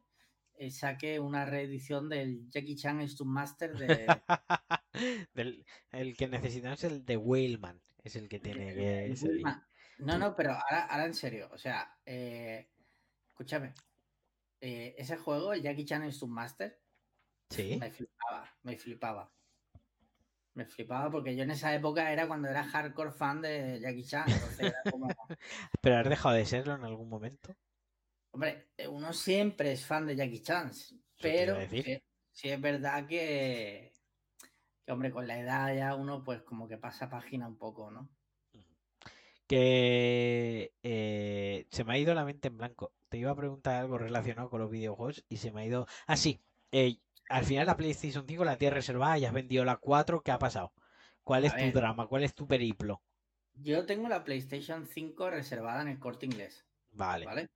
[0.55, 4.07] eh, saque una reedición del Jackie Chan Stunt Master de...
[5.91, 7.81] el que necesitamos es el de Whaleman.
[8.03, 9.15] Es el que tiene que.
[9.99, 11.49] No, no, pero ahora, en serio.
[11.53, 12.69] O sea, eh,
[13.29, 13.73] escúchame.
[14.59, 16.79] Eh, ese juego, el Jackie Chan es un master.
[17.49, 17.77] Sí.
[17.79, 19.31] Me flipaba, me flipaba.
[20.53, 24.25] Me flipaba porque yo en esa época era cuando era hardcore fan de Jackie Chan.
[25.81, 27.55] pero has dejado de serlo en algún momento.
[28.31, 30.71] Hombre, eh, uno siempre es fan de Jackie Chan,
[31.21, 31.57] pero
[32.31, 33.90] sí es verdad que,
[34.91, 38.09] que hombre, con la edad ya uno pues como que pasa página un poco, ¿no?
[39.47, 42.91] Que eh, se me ha ido la mente en blanco.
[43.07, 45.87] Te iba a preguntar algo relacionado con los videojuegos y se me ha ido...
[46.07, 46.41] Ah, sí.
[46.73, 46.97] Eh,
[47.29, 50.23] al final la PlayStation 5 la tienes reservada y has vendido la 4.
[50.23, 50.73] ¿Qué ha pasado?
[51.23, 52.07] ¿Cuál es tu drama?
[52.07, 53.01] ¿Cuál es tu periplo?
[53.53, 56.65] Yo tengo la PlayStation 5 reservada en el corte inglés.
[56.91, 57.25] Vale.
[57.25, 57.49] ¿Vale?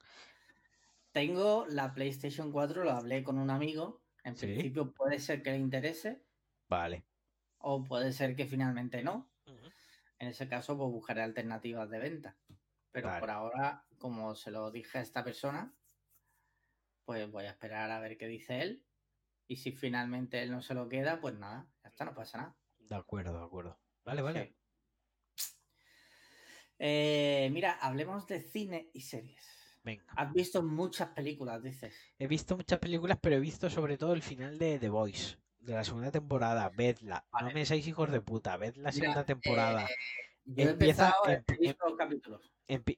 [1.11, 4.01] Tengo la PlayStation 4, lo hablé con un amigo.
[4.23, 6.21] En principio puede ser que le interese.
[6.67, 7.05] Vale
[7.68, 9.28] o puede ser que finalmente no.
[10.20, 12.38] En ese caso, pues buscaré alternativas de venta.
[12.91, 15.74] Pero por ahora, como se lo dije a esta persona,
[17.05, 18.86] pues voy a esperar a ver qué dice él.
[19.47, 22.55] Y si finalmente él no se lo queda, pues nada, ya está, no pasa nada.
[22.78, 23.80] De acuerdo, de acuerdo.
[24.05, 24.55] Vale, vale.
[26.78, 29.80] Eh, mira, hablemos de cine y series.
[29.84, 30.05] Venga.
[30.16, 31.95] Has visto muchas películas, dices.
[32.20, 35.74] He visto muchas películas, pero he visto sobre todo el final de The Voice de
[35.74, 37.26] la segunda temporada, vedla.
[37.41, 39.88] No me seáis hijos de puta, ved la segunda temporada.
[39.88, 42.51] Eh, empieza, he visto dos capítulos.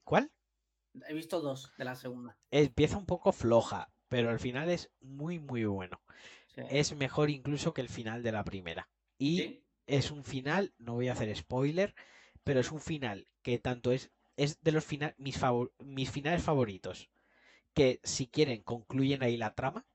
[0.03, 0.32] ¿Cuál?
[1.07, 2.38] He visto dos de la segunda.
[2.51, 6.01] Empieza un poco floja, pero al final es muy, muy bueno.
[6.70, 8.89] Es mejor incluso que el final de la primera.
[9.20, 11.93] Y es un final, no voy a hacer spoiler,
[12.43, 15.39] pero es un final que tanto es, es de los final, mis,
[15.80, 17.09] mis finales favoritos.
[17.74, 19.86] Que si quieren concluyen ahí la trama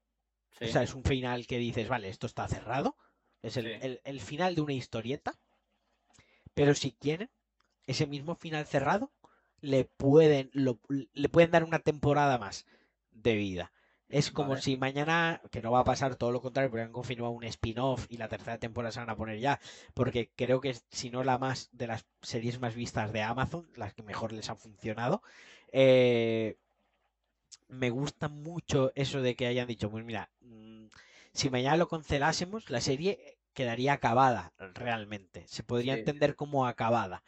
[0.61, 2.97] o sea, es un final que dices, vale, esto está cerrado.
[3.43, 5.35] Es el, final de una historieta.
[6.55, 7.31] Pero si quieren,
[7.87, 9.11] ese mismo final cerrado,
[9.61, 12.67] le pueden, le pueden dar una temporada más
[13.11, 13.73] de vida.
[14.13, 14.61] Es como Vale.
[14.61, 18.07] si mañana, que no va a pasar todo lo contrario, porque han confirmado un spin-off
[18.11, 19.59] y la tercera temporada se van a poner ya,
[19.95, 23.95] porque creo que si no la más de las series más vistas de Amazon, las
[23.95, 25.23] que mejor les han funcionado.
[25.73, 26.59] eh,
[27.73, 30.87] me gusta mucho eso de que hayan dicho, pues mira, mm,
[31.33, 35.47] si mañana lo cancelásemos, la serie quedaría acabada realmente.
[35.49, 35.99] Se podría Sí.
[35.99, 37.23] entender como acabada,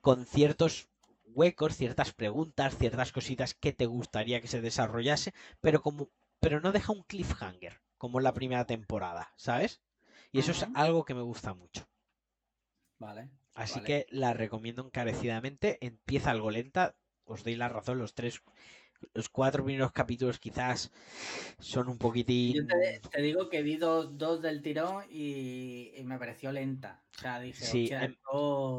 [0.00, 0.88] con ciertos
[1.24, 6.72] huecos, ciertas preguntas, ciertas cositas que te gustaría que se desarrollase, pero como pero no
[6.72, 9.82] deja un cliffhanger, como en la primera temporada, ¿sabes?
[10.32, 11.86] Y eso es algo que me gusta mucho.
[13.00, 13.30] Vale.
[13.54, 13.86] Así Vale.
[13.86, 15.78] que la recomiendo encarecidamente.
[15.80, 18.42] Empieza algo lenta, os doy la razón, los tres,
[19.14, 20.90] los cuatro primeros capítulos quizás
[21.58, 21.98] son un
[22.46, 22.66] Yo poquitín...
[22.66, 27.04] te, te digo que vi dos, dos del tirón y, y me pareció lenta.
[27.14, 28.16] O sea, dije, Sí, em-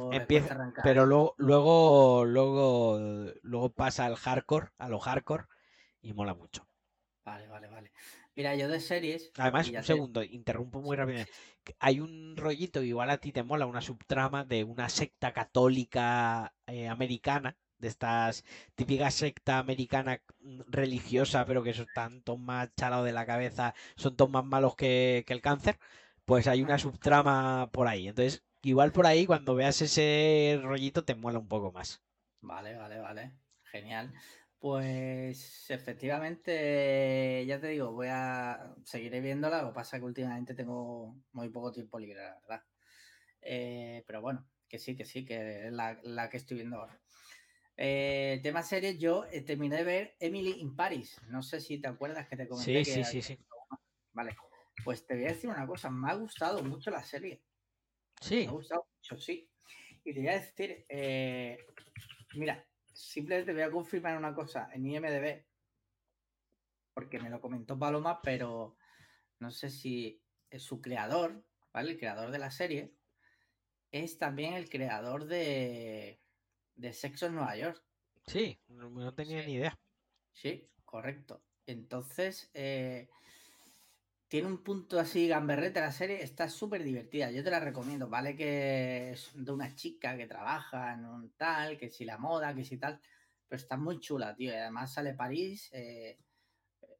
[0.10, 0.84] Empieza, arrancar.
[0.84, 3.00] pero luego, luego, luego,
[3.44, 5.46] luego pasa al hardcore, a lo hardcore,
[6.02, 6.68] y mola mucho.
[7.26, 7.92] Vale, vale, vale.
[8.36, 9.32] Mira, yo de series.
[9.38, 11.24] Además, un te- segundo, interrumpo muy rápido.
[11.80, 16.88] Hay un rollito, igual a ti te mola, una subtrama de una secta católica eh,
[16.90, 20.22] americana, de estas típicas secta americana
[20.68, 25.24] religiosa, pero que son tanto más chalados de la cabeza, son todos más malos que,
[25.28, 25.80] que el cáncer.
[26.26, 28.08] Pues hay una subtrama por ahí.
[28.08, 32.04] Entonces, igual por ahí, cuando veas ese rollito, te mola un poco más.
[32.42, 33.40] Vale, vale, vale.
[33.64, 34.14] Genial.
[34.60, 39.62] Pues efectivamente, ya te digo, voy a seguiré viéndola.
[39.62, 42.64] Lo que pasa es que últimamente tengo muy poco tiempo libre, la verdad.
[43.42, 47.01] Eh, pero bueno, que sí, que sí, que es la, la que estoy viendo ahora.
[47.84, 51.20] Eh, tema series, yo eh, terminé de ver Emily in Paris.
[51.30, 53.40] No sé si te acuerdas que te comenté Sí, que sí, sí, sí.
[54.14, 54.36] Vale,
[54.84, 57.42] pues te voy a decir una cosa, me ha gustado mucho la serie.
[58.22, 59.50] Me Sí, ha gustado mucho, sí.
[60.04, 61.58] Y te voy a decir, eh,
[62.36, 62.64] mira,
[62.94, 65.44] simplemente voy a confirmar una cosa en IMDB,
[66.94, 68.78] porque me lo comentó Paloma, pero
[69.40, 70.22] no sé si
[70.52, 71.94] es su creador, ¿vale?
[71.94, 72.94] El creador de la serie,
[73.90, 76.21] es también el creador de,
[76.82, 77.82] de Sexo en Nueva York.
[78.28, 79.48] sí, no, no tenía Sí.
[79.48, 79.78] ni idea.
[80.34, 81.44] Sí, correcto.
[81.66, 83.10] Entonces, eh,
[84.28, 87.32] tiene un punto así gamberrete la serie, está súper divertida.
[87.32, 88.36] Yo te la recomiendo, ¿vale?
[88.36, 92.64] Que es de una chica que trabaja en un tal, que si la moda, que
[92.64, 93.00] si tal.
[93.48, 94.52] Pero está muy chula, tío.
[94.52, 96.18] Y además sale París, eh,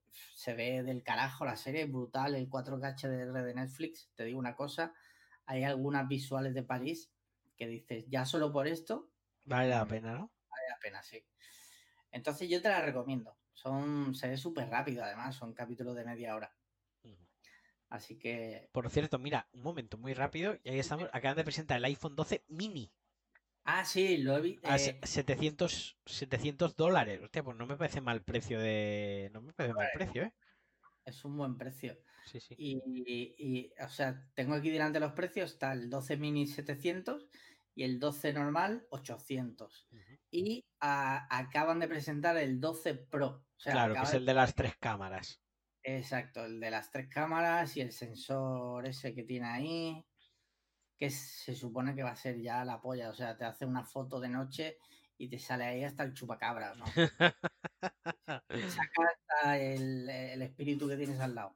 [0.10, 4.10] se ve del carajo la serie, brutal, el 4K HDR de Netflix.
[4.16, 4.94] Te digo una cosa,
[5.46, 7.12] hay algunas visuales de París
[7.56, 9.11] que dices, ya solo por esto,
[9.46, 9.90] Vale la Mm.
[9.90, 10.32] pena, ¿no?
[10.50, 11.24] vale la pena, sí.
[12.12, 13.38] Entonces yo te la recomiendo.
[13.54, 16.58] Son, se ve súper rápido, además, son capítulos de media hora.
[17.90, 18.70] Así que.
[18.74, 22.16] Por cierto, mira, un momento muy rápido, y ahí estamos, acaban de presentar el iPhone
[22.18, 22.92] 12 mini
[23.64, 24.68] Ah, sí, lo he visto.
[24.68, 27.22] a se- 700, 700 dólares.
[27.24, 29.30] Hostia, pues no me parece mal precio de...
[29.34, 30.34] No me parece mal precio, ¿eh?
[31.06, 31.98] es un buen precio.
[32.24, 32.58] Sí, sí.
[32.58, 37.28] Y, y- y, o sea, tengo aquí delante los precios: está el 12 mini 700
[37.76, 39.88] y el 12 normal 800.
[39.92, 40.18] Ujú.
[40.32, 43.46] Y a- acaban de presentar el 12 Pro.
[43.56, 45.42] O sea, Claro, que es el de las tres cámaras.
[45.84, 50.06] Exacto, el de las tres cámaras y el sensor ese que tiene ahí,
[50.98, 53.84] que se supone que va a ser ya la polla, o sea, te hace una
[53.84, 54.78] foto de noche
[55.18, 56.86] y te sale ahí hasta el chupacabra, ¿no?
[56.86, 61.56] Te saca hasta el, el espíritu que tienes al lado.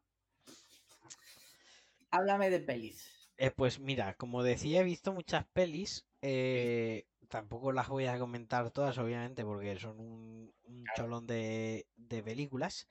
[2.11, 3.11] Háblame de pelis.
[3.37, 6.05] Eh, pues mira, como decía, he visto muchas pelis.
[6.21, 10.93] eh, tampoco las voy a comentar todas, obviamente, porque son un, un Claro.
[10.93, 12.87] cholón de, de películas.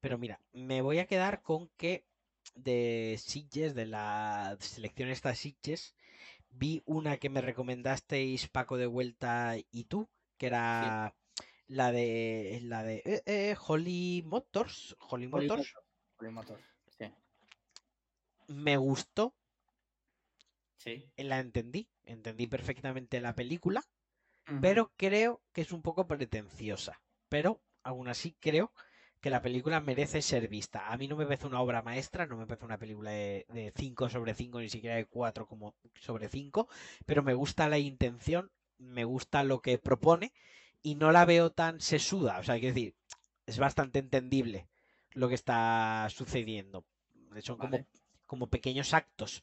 [0.00, 2.06] Pero mira, me voy a quedar con que
[2.56, 5.94] de Sitges, de la selección esta Sitges,
[6.50, 11.16] vi una que me recomendasteis Paco de Vuelta y tú, que era
[11.68, 15.66] la de la de eh, eh, Holly Motors, Holly Polimotor.
[16.30, 16.64] Motors.
[16.98, 17.06] Sí,
[18.48, 19.34] Me gustó,
[20.76, 21.10] sí.
[21.16, 23.82] la entendí, entendí perfectamente la película.
[24.60, 27.00] Pero creo que es un poco pretenciosa.
[27.28, 28.72] Pero aún así creo
[29.20, 30.86] que la película merece ser vista.
[30.86, 34.08] A mí no me parece una obra maestra, no me parece una película de 5
[34.08, 36.68] sobre 5, ni siquiera de 4 como sobre 5,
[37.06, 40.32] pero me gusta la intención, me gusta lo que propone
[40.80, 42.38] y no la veo tan sesuda.
[42.38, 42.94] O sea, hay que decir,
[43.46, 44.68] es bastante entendible
[45.12, 46.84] lo que está sucediendo.
[47.40, 47.84] Son como,
[48.26, 49.42] como pequeños actos.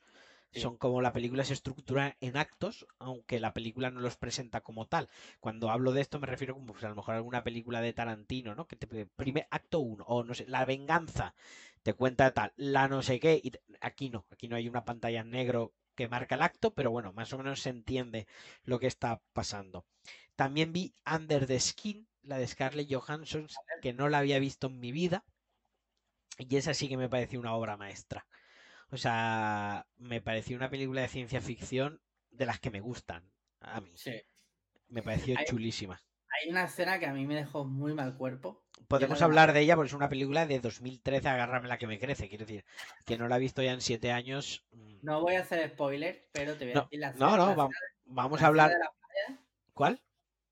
[0.54, 4.88] Son como la película se estructura en actos, aunque la película no los presenta como
[4.88, 5.10] tal.
[5.40, 7.94] Cuando hablo de esto me refiero como pues, a lo mejor a alguna película de
[7.94, 8.68] Tarantino, ¿no?
[8.68, 11.34] Que te primer acto 1 o no sé, la venganza
[11.84, 13.52] te cuenta tal, la no sé qué y
[13.82, 17.14] aquí no, aquí no hay una pantalla en negro que marca el acto, pero bueno,
[17.14, 18.28] más o menos se entiende
[18.64, 19.86] lo que está pasando.
[20.36, 23.48] También vi Under the Skin, la de Scarlett Johansson,
[23.82, 25.24] que no la había visto en mi vida.
[26.38, 28.28] Y esa sí que me pareció una obra maestra.
[28.94, 33.28] O sea, me pareció una película de ciencia ficción de las que me gustan
[33.60, 33.92] a mí.
[33.96, 34.14] Sí.
[34.88, 36.00] Me pareció Hay- chulísima.
[36.30, 38.64] Hay una escena que a mí me dejó muy mal cuerpo.
[38.88, 41.98] Podemos la- hablar de ella porque es una película de 2013, agárrame la que me
[42.00, 42.30] crece.
[42.30, 42.66] Quiero decir,
[43.06, 44.64] que no la he visto ya en siete años.
[44.72, 47.38] mm, No voy a hacer spoiler, pero te voy a No, decir la no, escena-
[47.38, 47.70] no, escena-
[48.06, 48.70] vamos la a hablar.
[48.70, 48.92] de la,
[49.74, 50.02] ¿Cuál?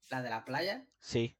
[0.09, 0.85] la de la playa.
[0.99, 1.37] Sí.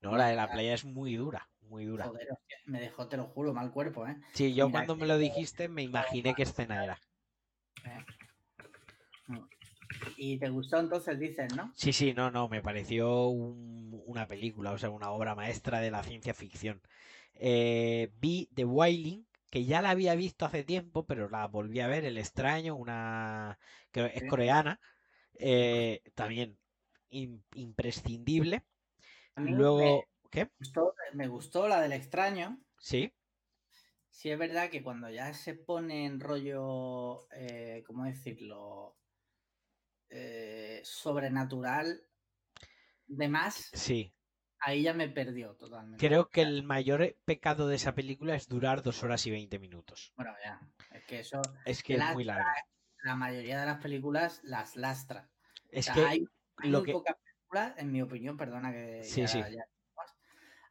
[0.00, 2.04] No, la de la playa es muy dura, muy dura.
[2.06, 4.16] Joder, hostia, me dejó, te lo juro, mal cuerpo, ¿eh?
[4.34, 6.98] Sí, yo Mira cuando me lo dijiste me imaginé qué escena era.
[10.16, 11.72] Y te gustó entonces, dices, ¿no?
[11.74, 15.90] Sí, sí, no, no, me pareció un- una película, o sea, una obra maestra de
[15.90, 16.80] la ciencia ficción.
[17.34, 21.88] Eh, vi The Wailing, que ya la había visto hace tiempo, pero la volví a
[21.88, 23.58] ver, El extraño, una
[23.90, 24.80] que es coreana,
[25.38, 26.58] eh, también
[27.10, 28.62] im- imprescindible.
[29.42, 30.44] Luego, ¿qué?
[30.46, 32.58] me gustó, me gustó la del extraño.
[32.78, 33.12] Sí,
[34.10, 38.96] Sí, es verdad que cuando ya se pone en rollo, eh, ¿cómo decirlo?
[40.10, 42.02] Eh, sobrenatural
[43.06, 44.14] de más, sí.
[44.60, 46.06] ahí ya me perdió totalmente.
[46.06, 49.58] Creo que O el mayor pecado de esa película es durar dos horas y veinte
[49.58, 50.12] minutos.
[50.14, 50.60] Bueno, ya,
[50.94, 52.44] es que eso, Es que es muy Lastra.
[52.44, 52.54] larga.
[53.04, 55.30] la mayoría de las películas las lastra.
[55.64, 56.28] O Es sea, que hay,
[56.58, 59.38] hay lo muy que- pocas películas, en mi opinión, perdona que Sí, ya- sí.
[59.38, 59.66] ya-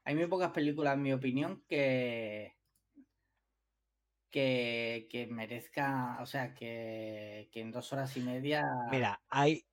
[0.04, 2.56] hay muy pocas películas, en mi opinión, que
[4.32, 8.64] que, que merezca, o sea, que, que en dos horas y media.
[8.91, 9.66] Mira, hay,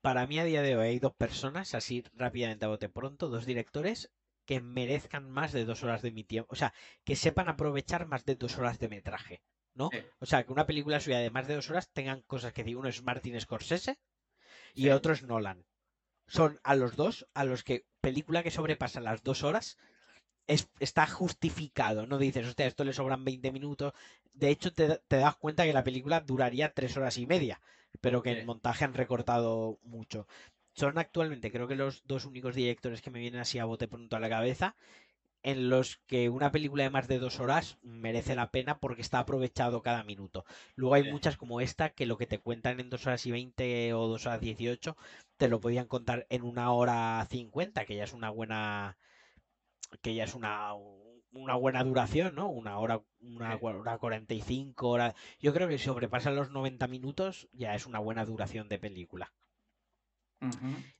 [0.00, 3.44] para mí a día de hoy hay dos personas, así rápidamente a bote pronto, dos
[3.46, 4.12] directores
[4.46, 6.72] que merezcan más de dos horas de mi tiempo, o sea,
[7.04, 9.42] que sepan aprovechar más de dos horas de metraje,
[9.74, 9.90] ¿no?
[9.90, 9.98] Sí.
[10.20, 12.76] O sea, que una película suya de más de dos horas tengan cosas que decir,
[12.76, 13.98] uno es Martin Scorsese
[14.74, 14.90] y Sí.
[14.90, 15.64] otro es Nolan.
[16.26, 19.78] Son a los dos, a los que película que sobrepasa las dos horas
[20.46, 23.92] es- está justificado, no dices, hostia, esto le sobran 20 minutos.
[24.34, 27.60] De hecho, te, te das cuenta que la película duraría tres horas y media,
[28.00, 28.40] pero que Sí.
[28.40, 30.26] en montaje han recortado mucho.
[30.74, 34.16] Son actualmente, creo que los dos únicos directores que me vienen así a bote pronto
[34.16, 34.76] a la cabeza,
[35.44, 39.20] en los que una película de más de dos horas merece la pena porque está
[39.20, 40.44] aprovechado cada minuto.
[40.74, 41.08] Luego hay Sí.
[41.10, 44.26] muchas como esta que lo que te cuentan en dos horas y 20 o dos
[44.26, 44.96] horas 18
[45.36, 48.96] te lo podían contar en una hora 50, que ya es una buena
[50.02, 50.72] que ya es una,
[51.32, 52.48] una buena duración, ¿no?
[52.48, 53.60] Una hora, una Sí.
[53.60, 55.14] hora 45 horas.
[55.40, 59.32] Yo creo que si sobrepasan los 90 minutos ya es una buena duración de película.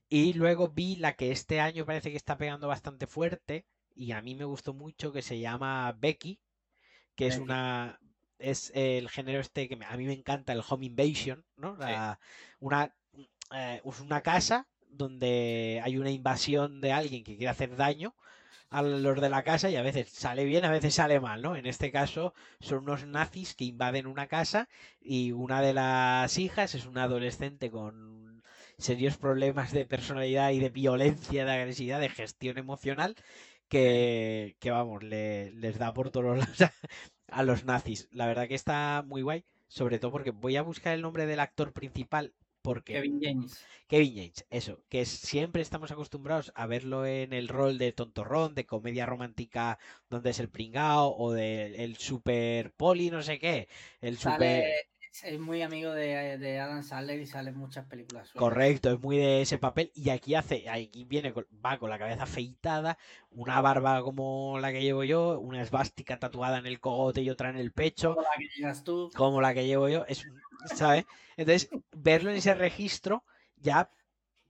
[0.09, 3.65] Y luego vi la que este año parece que está pegando bastante fuerte
[3.95, 6.39] y a mí me gustó mucho que se llama Becky,
[7.15, 7.99] que es una
[8.39, 11.77] es el género este que me- a mí me encanta el home invasion, ¿no?
[11.77, 12.19] La-
[12.59, 12.93] una
[13.55, 18.15] eh, es una casa donde hay una invasión de alguien que quiere hacer daño
[18.69, 21.55] a los de la casa y a veces sale bien, a veces sale mal, ¿no?
[21.55, 24.69] En este caso son unos nazis que invaden una casa
[25.01, 28.43] y una de las hijas es una adolescente con
[28.77, 33.15] serios problemas de personalidad y de violencia, de agresividad, de gestión emocional
[33.67, 36.73] que, que vamos, le- les da por todos lados a,
[37.27, 38.07] a los nazis.
[38.11, 41.39] La verdad que está muy guay, sobre todo porque voy a buscar el nombre del
[41.39, 43.63] actor principal porque Kevin James.
[43.87, 48.65] Kevin James, eso, que siempre estamos acostumbrados a verlo en el rol de tontorrón, de
[48.65, 49.77] comedia romántica
[50.09, 53.67] donde es el pringao o del el super poli no sé qué,
[54.01, 54.63] el super...
[54.63, 54.87] Sale, es-
[55.23, 58.31] es muy amigo de, de Adam Sandler y sale en muchas películas.
[58.31, 61.33] Correcto, es muy de ese papel y aquí hace, aquí viene,
[61.65, 62.97] va con la cabeza afeitada,
[63.31, 67.49] una barba como la que llevo yo, una esvástica tatuada en el cogote y otra
[67.49, 69.09] en el pecho, Como la que llevas tú.
[69.15, 70.25] como la que llevo yo, es,
[70.75, 71.05] ¿sabes?
[71.37, 73.23] Entonces, verlo en ese registro
[73.57, 73.89] ya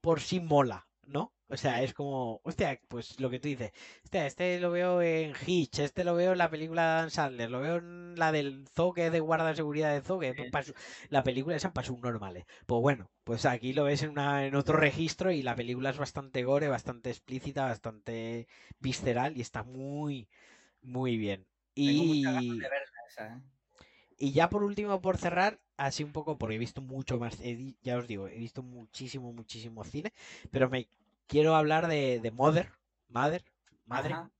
[0.00, 1.32] por sí mola, ¿no?
[1.48, 3.70] O sea, es como, hostia, pues lo que tú dices,
[4.02, 7.50] hostia, este lo veo en Hitch, este lo veo en la película de Dan Sandler,
[7.50, 10.34] lo veo en la del Zoo, que es de guarda de seguridad de Zoo, que
[10.64, 10.74] su-
[11.08, 12.46] la película esa para normales.
[12.66, 15.98] Pues bueno, pues aquí lo ves en, una, en otro registro y la película es
[15.98, 18.48] bastante gore, bastante explícita, bastante
[18.80, 20.28] visceral y está muy,
[20.82, 21.46] muy bien.
[21.82, 22.58] Tengo Y...
[22.60, 23.40] de verla esa, ¿eh?
[24.18, 27.74] Y ya por último, por cerrar, así un poco, porque he visto mucho más, he
[27.82, 30.12] ya os digo, he visto muchísimo, muchísimo cine,
[30.50, 30.88] pero me
[31.26, 32.70] quiero hablar de, de Mother,
[33.08, 33.44] Mother,
[33.84, 34.30] Madre, Ajá,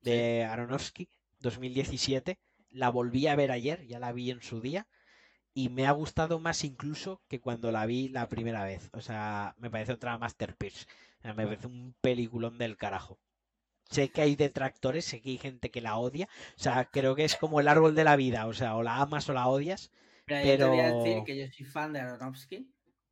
[0.00, 1.08] de Aronofsky,
[1.40, 2.38] 2017.
[2.70, 4.86] La volví a ver ayer, ya la vi en su día,
[5.54, 8.90] y me ha gustado más incluso que cuando la vi la primera vez.
[8.92, 10.86] O sea, me parece otra masterpiece.
[11.20, 13.18] O sea, me parece un peliculón del carajo.
[13.90, 16.28] Sé que hay detractores, sé que hay gente que la odia.
[16.56, 18.46] O sea, creo que es como el árbol de la vida.
[18.46, 19.92] O sea, o la amas o la odias.
[20.26, 22.68] Mira, yo te voy a decir pero- que yo soy fan de Aronofsky.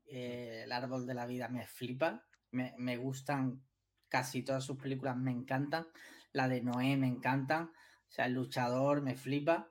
[0.06, 2.24] eh, el árbol de la vida me flipa.
[2.52, 3.62] Me, me gustan
[4.08, 5.86] casi todas sus películas, me encantan.
[6.32, 7.64] La de Noé me encantan.
[7.64, 9.68] O sea, el luchador me flipa.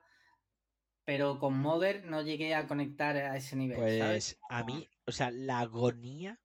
[1.04, 3.78] Pero con Mother no llegué a conectar a ese nivel.
[3.78, 6.38] Pues a mí, o sea, la agonía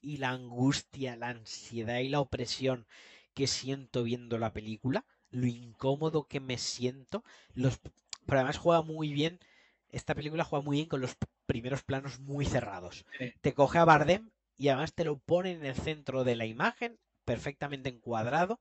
[0.00, 2.86] y la angustia, la ansiedad y la opresión
[3.34, 7.24] que siento viendo la película, lo incómodo que me siento,
[7.54, 7.80] los
[8.26, 9.38] pero además juega muy bien,
[9.90, 11.16] esta película juega muy bien con los
[11.46, 13.04] primeros planos muy cerrados.
[13.40, 16.98] Te coge a Bardem y además te lo pone en el centro de la imagen,
[17.24, 18.60] perfectamente encuadrado,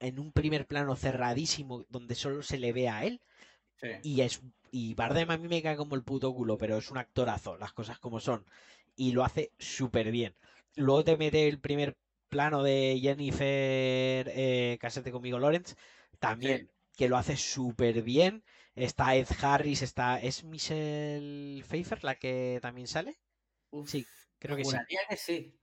[0.00, 3.20] en un primer plano cerradísimo donde solo se le ve a él.
[4.02, 6.98] Y es y Bardem a mí me cae como el puto culo, pero es un
[6.98, 8.44] actorazo, las cosas como son.
[8.96, 10.34] Y lo hace súper bien.
[10.74, 11.96] Luego te mete el primer
[12.28, 15.76] plano de Jennifer eh, Casete conmigo Lawrence,
[16.18, 18.42] también, que lo hace súper bien.
[18.74, 20.20] Está Ed Harris, está.
[20.20, 23.16] ¿Es Michelle Pfeiffer la que también sale?
[23.86, 24.06] sí,
[24.46, 24.76] creo que sí.
[25.08, 25.54] que sí.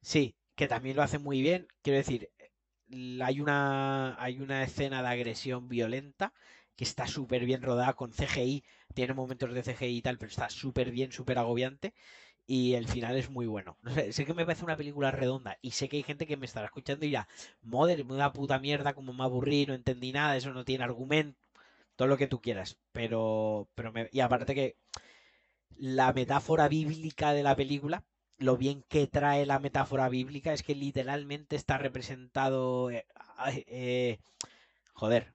[0.00, 1.68] Sí, que también lo hace muy bien.
[1.82, 2.30] Quiero decir,
[3.22, 6.32] hay una, hay una escena de agresión violenta
[6.76, 8.64] que está súper bien rodada con CGI.
[8.94, 11.94] Tiene momentos de CGI y tal, pero está súper bien, súper agobiante.
[12.46, 13.76] Y el final es muy bueno.
[13.82, 16.36] No sé, sé que me parece una película redonda y sé que hay gente que
[16.36, 17.28] me estará escuchando y dirá,
[17.62, 21.38] Mother, una puta mierda, como me aburrí, no entendí nada, eso no tiene argumento,
[21.96, 22.78] todo lo que tú quieras.
[22.92, 24.08] Pero, pero me...
[24.12, 24.76] y aparte que
[25.78, 28.04] la metáfora bíblica de la película
[28.38, 33.06] lo bien que trae la metáfora bíblica es que literalmente está representado, eh,
[33.66, 34.18] eh,
[34.92, 35.34] joder,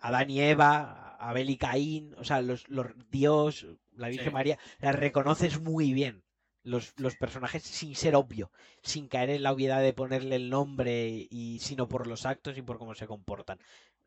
[0.00, 2.66] Adán y Eva, Abel y Caín, o sea, los,
[3.10, 6.22] Dios, la Virgen María, la reconoces muy bien.
[6.64, 8.50] Los, los, personajes sin ser obvio,
[8.82, 12.62] sin caer en la obviedad de ponerle el nombre, y sino por los actos y
[12.62, 13.58] por cómo se comportan.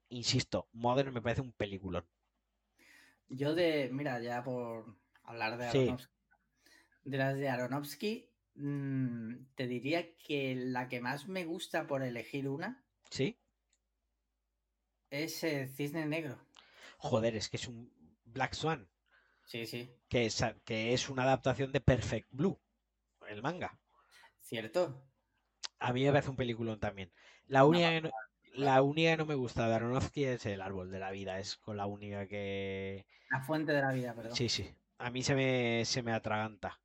[0.10, 2.06] Insisto, Modern me parece un peliculón.
[3.30, 6.14] Yo de, mira, ya por hablar de Aronofsky,
[7.06, 12.84] de las de Aronofsky, te diría que la que más me gusta por elegir una.
[13.10, 13.38] Sí.
[15.10, 16.38] Es el Cisne Negro.
[16.98, 17.92] Joder, es que es un
[18.26, 18.90] Black Swan.
[19.46, 19.94] Sí, sí.
[20.08, 22.60] Que es, que es una adaptación de Perfect Blue,
[23.28, 23.78] el manga.
[24.40, 25.04] Cierto.
[25.80, 27.12] A mí me parece un peliculón también.
[27.48, 28.12] La única, que no,
[28.54, 31.40] la única no me gusta de Aronofsky es el árbol de la vida.
[31.40, 33.06] Es con la única que.
[33.30, 34.36] La fuente de la vida, perdón.
[34.36, 34.74] Sí, sí.
[35.00, 36.80] A mí se me, se me atraganta.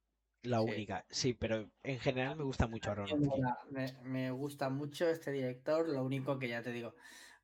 [0.47, 3.28] La única, sí, pero en general me gusta mucho Aronofsky.
[3.70, 6.94] Me, me, gusta mucho este director, lo único que ya te digo,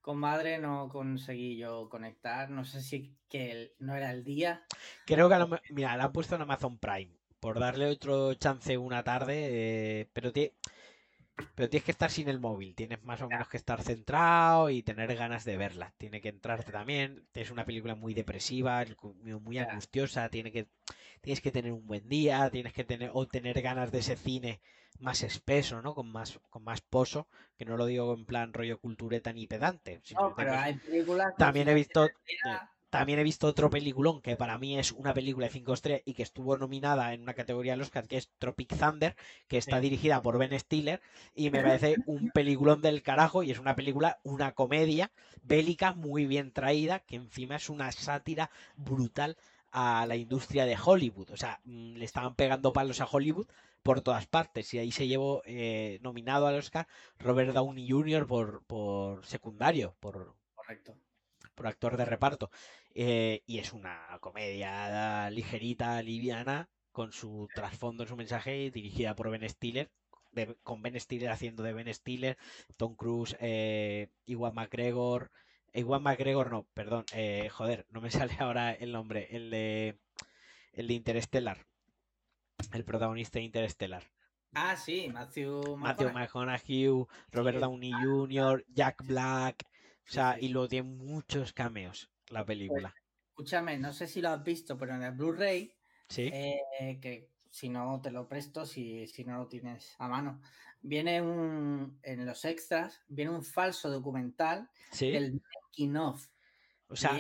[0.01, 4.65] con Madre no conseguí yo conectar, no sé si que no era el día.
[5.07, 5.37] Creo que,
[5.71, 10.33] mira, la han puesto en Amazon Prime, por darle otro chance una tarde, eh, pero
[10.33, 10.55] tiene
[11.55, 14.83] pero tienes que estar sin el móvil, tienes más o menos que estar centrado y
[14.83, 15.93] tener ganas de verla.
[15.99, 17.27] Tiene que entrarte también.
[17.35, 18.85] Es una película muy depresiva,
[19.23, 20.67] muy angustiosa, tiene que,
[21.21, 24.61] tienes que tener un buen día, tienes que tener, o tener ganas de ese cine
[24.99, 25.95] más espeso, ¿no?
[25.95, 27.27] Con más, con más pozo,
[27.57, 30.01] que no lo digo en plan rollo cultureta ni pedante.
[30.37, 32.09] pero hay películas también he visto.
[32.93, 36.13] También he visto otro peliculón que para mí es una película de 5 estrellas y
[36.13, 39.17] que estuvo nominada en una categoría de Oscar que es Tropic Thunder,
[39.49, 41.01] que está dirigida por Ben Stiller
[41.35, 45.11] y me parece un peliculón del carajo y es una película, una comedia
[45.43, 49.39] bélica muy bien traída, que encima es una sátira brutal
[49.71, 51.31] a la industria de Hollywood.
[51.31, 53.47] O sea, mm, le estaban pegando palos a Hollywood
[53.83, 56.87] por todas partes y ahí se llevó eh, nominado al Oscar
[57.19, 58.27] Robert Downey Jr.
[58.27, 60.35] por, por secundario, por...
[60.55, 60.95] Correcto
[61.55, 62.51] por actor de reparto.
[62.95, 69.31] Eh, y es una comedia ligerita, liviana, con su trasfondo en su mensaje, dirigida por
[69.31, 69.91] Ben Stiller,
[70.63, 72.37] con Ben Stiller haciendo de Ben Stiller,
[72.77, 75.31] Tom Cruise, eh, Iwan McGregor.
[75.73, 79.99] Iwan McGregor, no, perdón, eh, joder, no me sale ahora el nombre, el de,
[80.73, 81.67] el de Interstellar,
[82.73, 84.05] el protagonista de Interstellar.
[84.55, 89.65] Ah, sí, Matthew McConaughey, Robert Downey Jr., Jack Black,
[90.07, 92.95] o sea, y lo tiene muchos cameos la pues, película.
[93.29, 95.75] escúchame, no sé si lo has visto, pero en el Blu-ray,
[96.09, 96.31] ¿Sí?
[96.33, 100.41] Eh, que si no te lo presto, si, si no lo tienes a mano,
[100.81, 105.11] viene un, en los extras, viene un falso documental ¿Sí?
[105.11, 106.27] del making of.
[106.93, 107.11] O sea,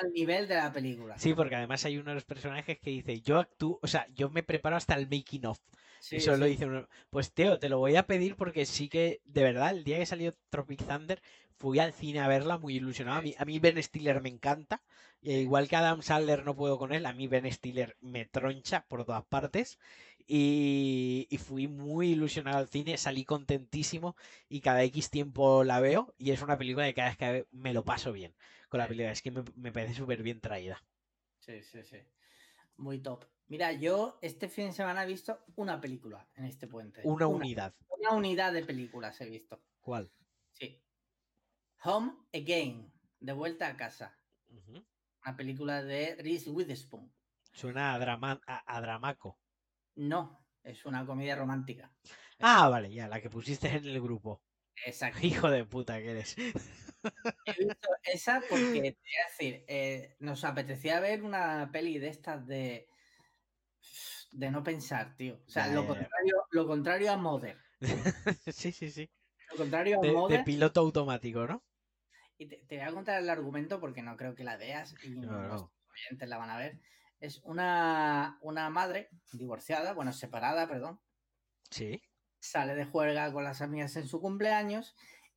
[0.00, 1.16] al nivel de la película.
[1.18, 4.30] Sí, porque además hay uno de los personajes que dice, yo actúo, o sea, yo
[4.30, 5.60] me preparo hasta el making of.
[6.10, 9.42] y solo dice uno, pues Teo, te lo voy a pedir porque sí que, de
[9.44, 11.22] verdad, el día que salió Tropic Thunder,
[11.56, 13.18] fui al cine a verla muy ilusionado.
[13.18, 14.82] A mí, a mí Ben Stiller me encanta.
[15.22, 18.84] E igual que Adam Sandler no puedo con él, a mí Ben Stiller me troncha
[18.86, 19.78] por todas partes.
[20.30, 24.14] Y, fui muy ilusionado al cine, salí contentísimo
[24.48, 27.72] y cada X tiempo la veo y es una película de cada vez que me
[27.72, 28.34] lo paso bien
[28.68, 29.10] con la película.
[29.10, 30.84] Es que me, me parece súper bien traída.
[31.38, 31.96] Sí, sí, sí.
[32.76, 33.24] Muy top.
[33.48, 37.00] Mira, yo este fin de semana he visto una película en este puente.
[37.04, 37.74] Una, unidad.
[37.88, 39.62] Una unidad de películas he visto.
[39.80, 40.10] ¿Cuál?
[40.52, 40.78] Sí.
[41.84, 44.14] Home Again, de vuelta a casa.
[45.24, 47.10] Una película de Reese Witherspoon.
[47.52, 49.38] Suena a, drama, a, dramaco.
[49.98, 51.92] No, es una comedia romántica.
[52.40, 54.42] Ah, vale, ya, la que pusiste en el grupo.
[54.86, 55.26] Exacto.
[55.26, 56.36] Hijo de puta que eres.
[56.38, 62.08] He visto esa porque, te voy a decir, eh, nos apetecía ver una peli de
[62.08, 62.88] estas de
[64.32, 65.40] de no pensar, tío.
[65.46, 67.58] O sea, lo, contrario, lo contrario a Mother.
[68.46, 69.10] sí, sí, sí.
[69.50, 70.38] Lo contrario a de, Mother.
[70.38, 71.64] De piloto automático, ¿no?
[72.36, 75.70] Y te, voy a contar el argumento porque no creo que la veas y los
[75.90, 76.78] oyentes la van a ver.
[77.20, 81.00] Es una, una madre divorciada, bueno, separada, perdón.
[81.70, 82.02] Sí.
[82.40, 84.94] Sale de juerga con las amigas en su cumpleaños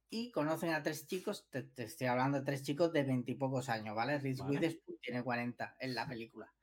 [0.09, 4.19] y conocen a tres chicos, te, estoy hablando de tres chicos de veintipocos años, ¿vale?
[4.19, 6.53] Reese Witherspoon tiene 40 en la película.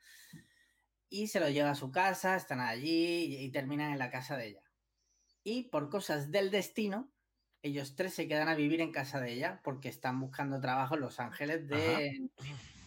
[1.08, 4.48] Y se lo lleva a su casa, están allí y terminan en la casa de
[4.48, 4.62] ella.
[5.42, 7.10] Y por cosas del destino,
[7.62, 11.00] ellos tres se quedan a vivir en casa de ella porque están buscando trabajo en
[11.00, 12.30] Los Ángeles de...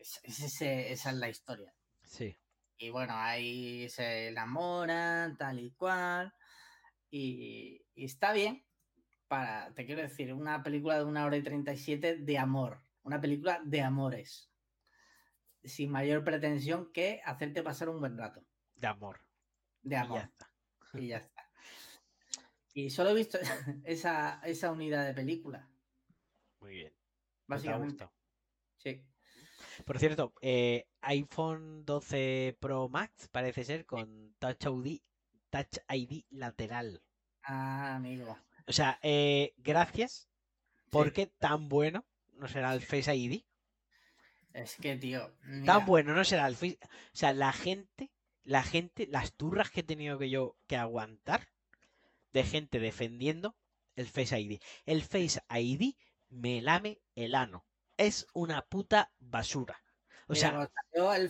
[0.00, 1.74] esa es la historia.
[2.02, 2.36] Sí.
[2.78, 6.32] Y bueno, ahí se enamoran, tal y cual.
[7.10, 8.64] Y, está bien
[9.28, 12.82] para, te quiero decir, una película de una hora y 37 de amor.
[13.02, 14.50] Una película de amores.
[15.62, 18.42] Sin mayor pretensión que hacerte pasar un buen rato.
[18.74, 19.20] De amor.
[19.82, 20.30] De amor.
[20.94, 21.48] Y ya está.
[22.74, 23.38] Y solo he visto
[23.84, 25.70] esa, esa unidad de película.
[26.60, 26.92] Muy bien.
[27.46, 28.08] Pues Básicamente.
[28.78, 29.06] Sí.
[29.90, 35.00] Por cierto, eh, iPhone 12 Pro Max parece ser con Touch ID,
[35.50, 37.02] Touch ID lateral.
[37.42, 38.38] Ah, amigo.
[38.68, 40.28] O sea, eh, gracias.
[40.90, 43.42] Porque tan bueno no será el Face ID.
[44.52, 45.34] Es que, tío.
[45.66, 46.78] Tan bueno no será el Face.
[46.82, 48.12] O sea, la gente,
[48.44, 51.48] la gente, las turras que he tenido que yo que aguantar
[52.32, 53.56] de gente defendiendo
[53.96, 54.60] el Face ID.
[54.86, 55.96] El Face ID
[56.28, 57.66] me lame el ano.
[58.00, 59.82] Es una puta basura.
[60.26, 60.70] O sea,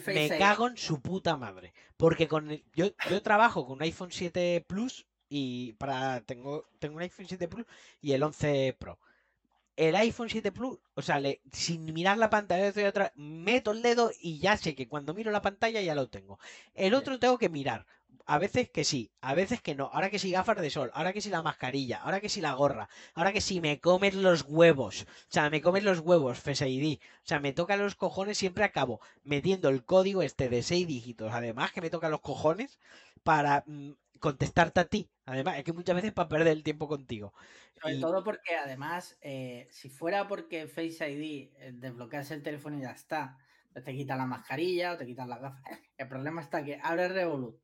[0.07, 1.75] me cago en su puta madre.
[1.97, 7.03] Porque con yo, yo trabajo con un iPhone 7 Plus y para tengo, tengo un
[7.03, 7.66] iPhone 7 Plus
[8.01, 9.01] y el 11 Pro.
[9.75, 14.12] El iPhone 7 Plus, o sea, sin mirar la pantalla, estoy otra, meto el dedo
[14.21, 16.39] y ya sé que cuando miro la pantalla ya lo tengo.
[16.75, 17.85] El otro tengo que mirar
[18.31, 19.91] a veces que sí, a veces que no.
[19.93, 22.53] Ahora que sí gafas de sol, ahora que sí la mascarilla, ahora que sí la
[22.53, 25.03] gorra, ahora que sí me comes los huevos.
[25.03, 27.01] O sea, me comes los huevos, Face ID.
[27.01, 31.33] O sea, me toca los cojones, siempre acabo metiendo el código este de 6 dígitos.
[31.33, 32.78] Además que me toca los cojones
[33.24, 35.11] para mm, contestarte a ti.
[35.26, 37.35] Además, es que muchas veces para perder el tiempo contigo.
[37.83, 42.83] Sobre todo porque además, eh, si fuera porque Face ID eh, desbloqueas el teléfono y
[42.83, 43.39] ya está,
[43.72, 45.64] te quitan la mascarilla o te quitan las gafas.
[45.99, 47.59] El problema está que abre Revolut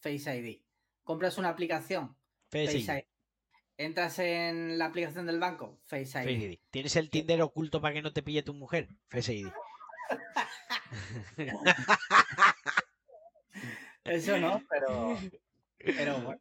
[0.00, 0.62] Face ID.
[1.02, 2.16] Compras una aplicación,
[2.50, 3.04] Face, ID.
[3.78, 6.58] Entras en la aplicación del banco, Face ID.
[6.70, 8.88] ¿Tienes el Tinder oculto para que no te pille tu mujer?
[9.08, 9.48] Face ID.
[14.04, 15.18] Eso no, pero,
[15.78, 16.40] pero bueno.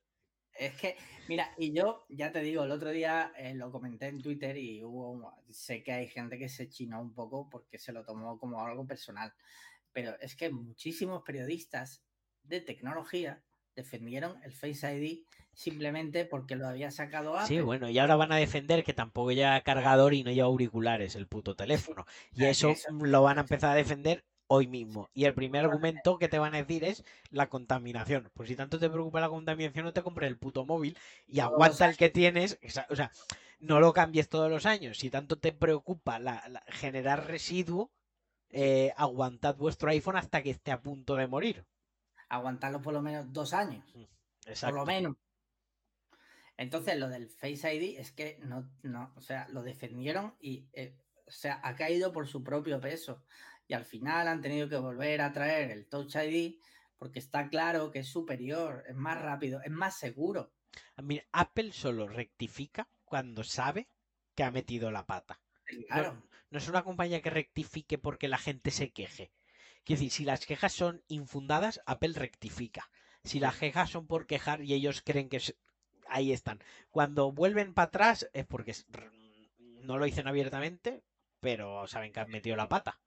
[0.53, 0.95] Es que,
[1.27, 4.83] mira, y yo ya te digo, el otro día eh, lo comenté en Twitter y
[4.83, 8.65] hubo, sé que hay gente que se chinó un poco porque se lo tomó como
[8.65, 9.33] algo personal,
[9.91, 12.05] pero es que muchísimos periodistas
[12.47, 13.41] de tecnología
[13.75, 17.47] defendieron el Face ID simplemente porque lo había sacado Apple.
[17.47, 21.15] Sí, bueno, y ahora van a defender que tampoco lleva cargador y no lleva auriculares
[21.15, 21.55] el puto
[21.95, 22.05] teléfono.
[22.33, 25.09] Y eso, lo van a empezar a defender hoy mismo.
[25.13, 28.29] Y el primer argumento que te van a decir es la contaminación.
[28.33, 31.87] Pues si tanto te preocupa la contaminación, no te compres el puto móvil y aguanta
[31.89, 32.59] el que tienes.
[32.89, 33.11] O sea,
[33.59, 34.99] no lo cambies todos los años.
[34.99, 37.91] Si tanto te preocupa la, generar residuo,
[38.49, 41.65] eh, aguantad vuestro iPhone hasta que esté a punto de morir
[42.29, 43.85] aguantarlo por lo menos dos años.
[44.61, 45.15] Por lo menos.
[46.57, 50.97] Entonces, lo del Face ID es que no, no, o sea, lo defendieron y, eh,
[51.27, 53.23] o sea, ha caído por su propio peso.
[53.67, 56.59] Y al final han tenido que volver a traer el Touch ID
[56.97, 60.53] porque está claro que es superior, es más rápido, es más seguro.
[60.97, 63.89] Mira, Apple solo rectifica cuando sabe
[64.33, 65.41] que ha metido la pata.
[65.87, 66.23] Claro.
[66.51, 69.31] no es una compañía que rectifique porque la gente se queje.
[69.85, 72.89] Quiero decir, si las quejas son infundadas, Apple rectifica.
[73.23, 75.39] Si las quejas son por quejar y ellos creen que
[76.07, 76.59] ahí están.
[76.89, 78.73] Cuando vuelven para atrás es porque
[79.83, 81.03] no lo dicen abiertamente,
[81.39, 82.99] pero saben que han metido la pata.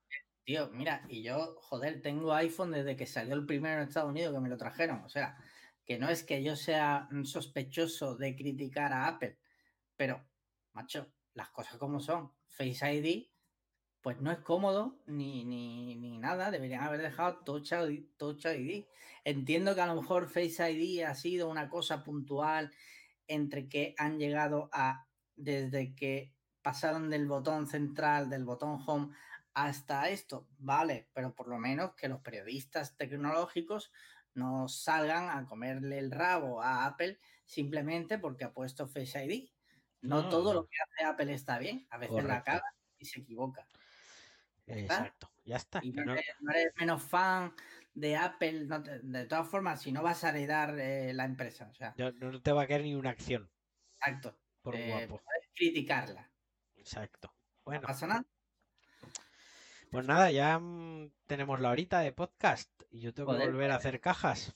[0.44, 4.32] Tío, mira, y yo, joder, tengo iPhone desde que salió el primero en Estados Unidos
[4.32, 5.02] que me lo trajeron.
[5.04, 5.36] O sea,
[5.84, 9.36] que no es que yo sea sospechoso de criticar a Apple,
[9.96, 10.24] pero,
[10.72, 12.32] macho, las cosas como son.
[12.46, 13.28] Face ID
[14.02, 16.50] pues no es cómodo ni, ni, nada.
[16.50, 18.86] Deberían haber dejado Touch ID, Touch ID.
[19.24, 22.72] Entiendo que a lo mejor Face ID ha sido una cosa puntual
[23.26, 25.06] entre que han llegado a,
[25.36, 29.14] desde que pasaron del botón central, del botón home,
[29.54, 33.90] hasta esto, vale, pero por lo menos que los periodistas tecnológicos
[34.34, 39.50] no salgan a comerle el rabo a Apple simplemente porque ha puesto Face ID.
[40.02, 43.66] No, todo lo que hace Apple está bien, a veces la caga y se equivoca.
[44.68, 45.80] Exacto, ya está.
[45.82, 47.52] Y no, eres, menos fan
[47.94, 48.66] de Apple,
[49.02, 51.68] de todas formas, si no vas a heredar eh, la empresa.
[51.70, 53.50] O sea, no, te va a quedar ni una acción.
[53.96, 54.36] Exacto.
[54.62, 55.22] Por eh, guapo.
[55.24, 56.30] Puedes criticarla.
[56.76, 57.32] Exacto.
[57.64, 57.82] Bueno.
[57.82, 58.24] pasa nada.
[59.90, 63.76] Pues nada, ya mm, tenemos la horita de podcast y yo tengo que volver a
[63.76, 64.54] hacer cajas.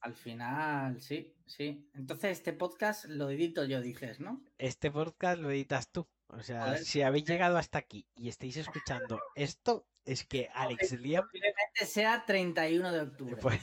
[0.00, 1.88] Al final, sí, sí.
[1.94, 4.42] Entonces este podcast lo edito yo, dices, ¿no?
[4.58, 6.08] Este podcast lo editas tú.
[6.32, 11.24] O sea, si habéis llegado hasta aquí y estáis escuchando esto, es que Alex Liam...
[11.24, 13.36] Posiblemente sea 31 de octubre.
[13.36, 13.60] Pues,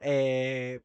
[0.00, 0.80] eh,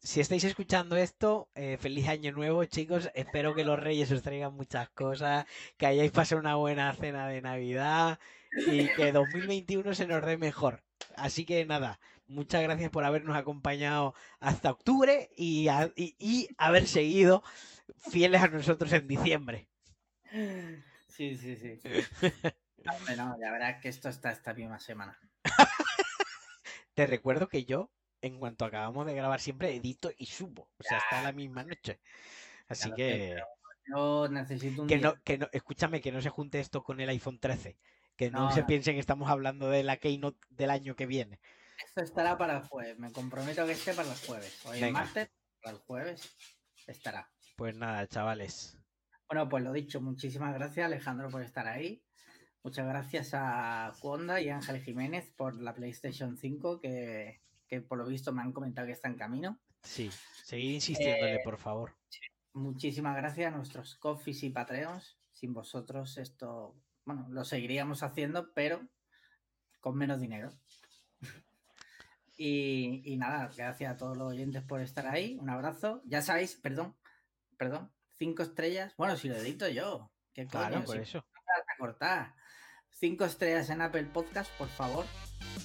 [0.00, 3.10] si estáis escuchando esto, eh, feliz año nuevo, chicos.
[3.14, 5.46] Espero que los reyes os traigan muchas cosas,
[5.76, 8.18] que hayáis pasado una buena cena de Navidad
[8.66, 10.82] y que 2021 se nos dé mejor.
[11.16, 15.68] Así que nada, muchas gracias por habernos acompañado hasta octubre y,
[16.58, 17.42] haber seguido
[18.10, 19.68] fieles a nosotros en diciembre.
[21.08, 21.80] Sí, sí, sí.
[23.16, 25.18] No, ya verás que esto está esta misma semana.
[26.94, 27.90] Te recuerdo que yo,
[28.20, 30.68] en cuanto acabamos de grabar, siempre edito y subo.
[30.78, 32.00] O sea, está la misma noche.
[32.68, 33.36] Así que.
[33.86, 34.88] Yo necesito un.
[34.88, 37.76] Que no, que no, escúchame, que no se junte esto con el iPhone 13.
[38.16, 41.40] Que no, se piensen que estamos hablando de la Keynote del año que viene.
[41.84, 42.98] Esto estará para el jueves.
[42.98, 44.64] Me comprometo a que esté para el jueves.
[44.66, 45.30] Hoy es martes,
[45.60, 46.36] para el jueves
[46.86, 47.28] estará.
[47.56, 48.78] Pues nada, chavales.
[49.28, 52.02] Bueno, pues lo dicho, muchísimas gracias Alejandro por estar ahí.
[52.62, 57.40] Muchas gracias a Cuonda y Ángel Jiménez por la PlayStation 5 que,
[57.88, 59.58] por lo visto me han comentado que está en camino.
[59.82, 60.10] Sí,
[60.44, 61.94] seguid insistiéndole, eh, por favor.
[62.54, 65.18] Muchísimas gracias a nuestros coffees y patreons.
[65.32, 68.80] Sin vosotros esto bueno, lo seguiríamos haciendo, pero
[69.80, 70.52] con menos dinero.
[72.38, 75.36] y, nada, gracias a todos los oyentes por estar ahí.
[75.40, 76.02] Un abrazo.
[76.06, 76.96] Ya sabéis, perdón,
[77.58, 78.94] perdón, cinco estrellas.
[78.96, 80.10] Bueno, si lo edito yo.
[80.32, 81.18] ¿Qué claro, por eso.
[81.18, 82.34] A cortar.
[82.90, 85.04] Cinco estrellas en Apple Podcast, por favor.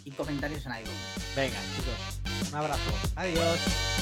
[0.04, 1.36] Y comentarios en iTunes.
[1.36, 2.50] Venga, chicos.
[2.52, 2.92] Un abrazo.
[3.16, 3.99] Adiós.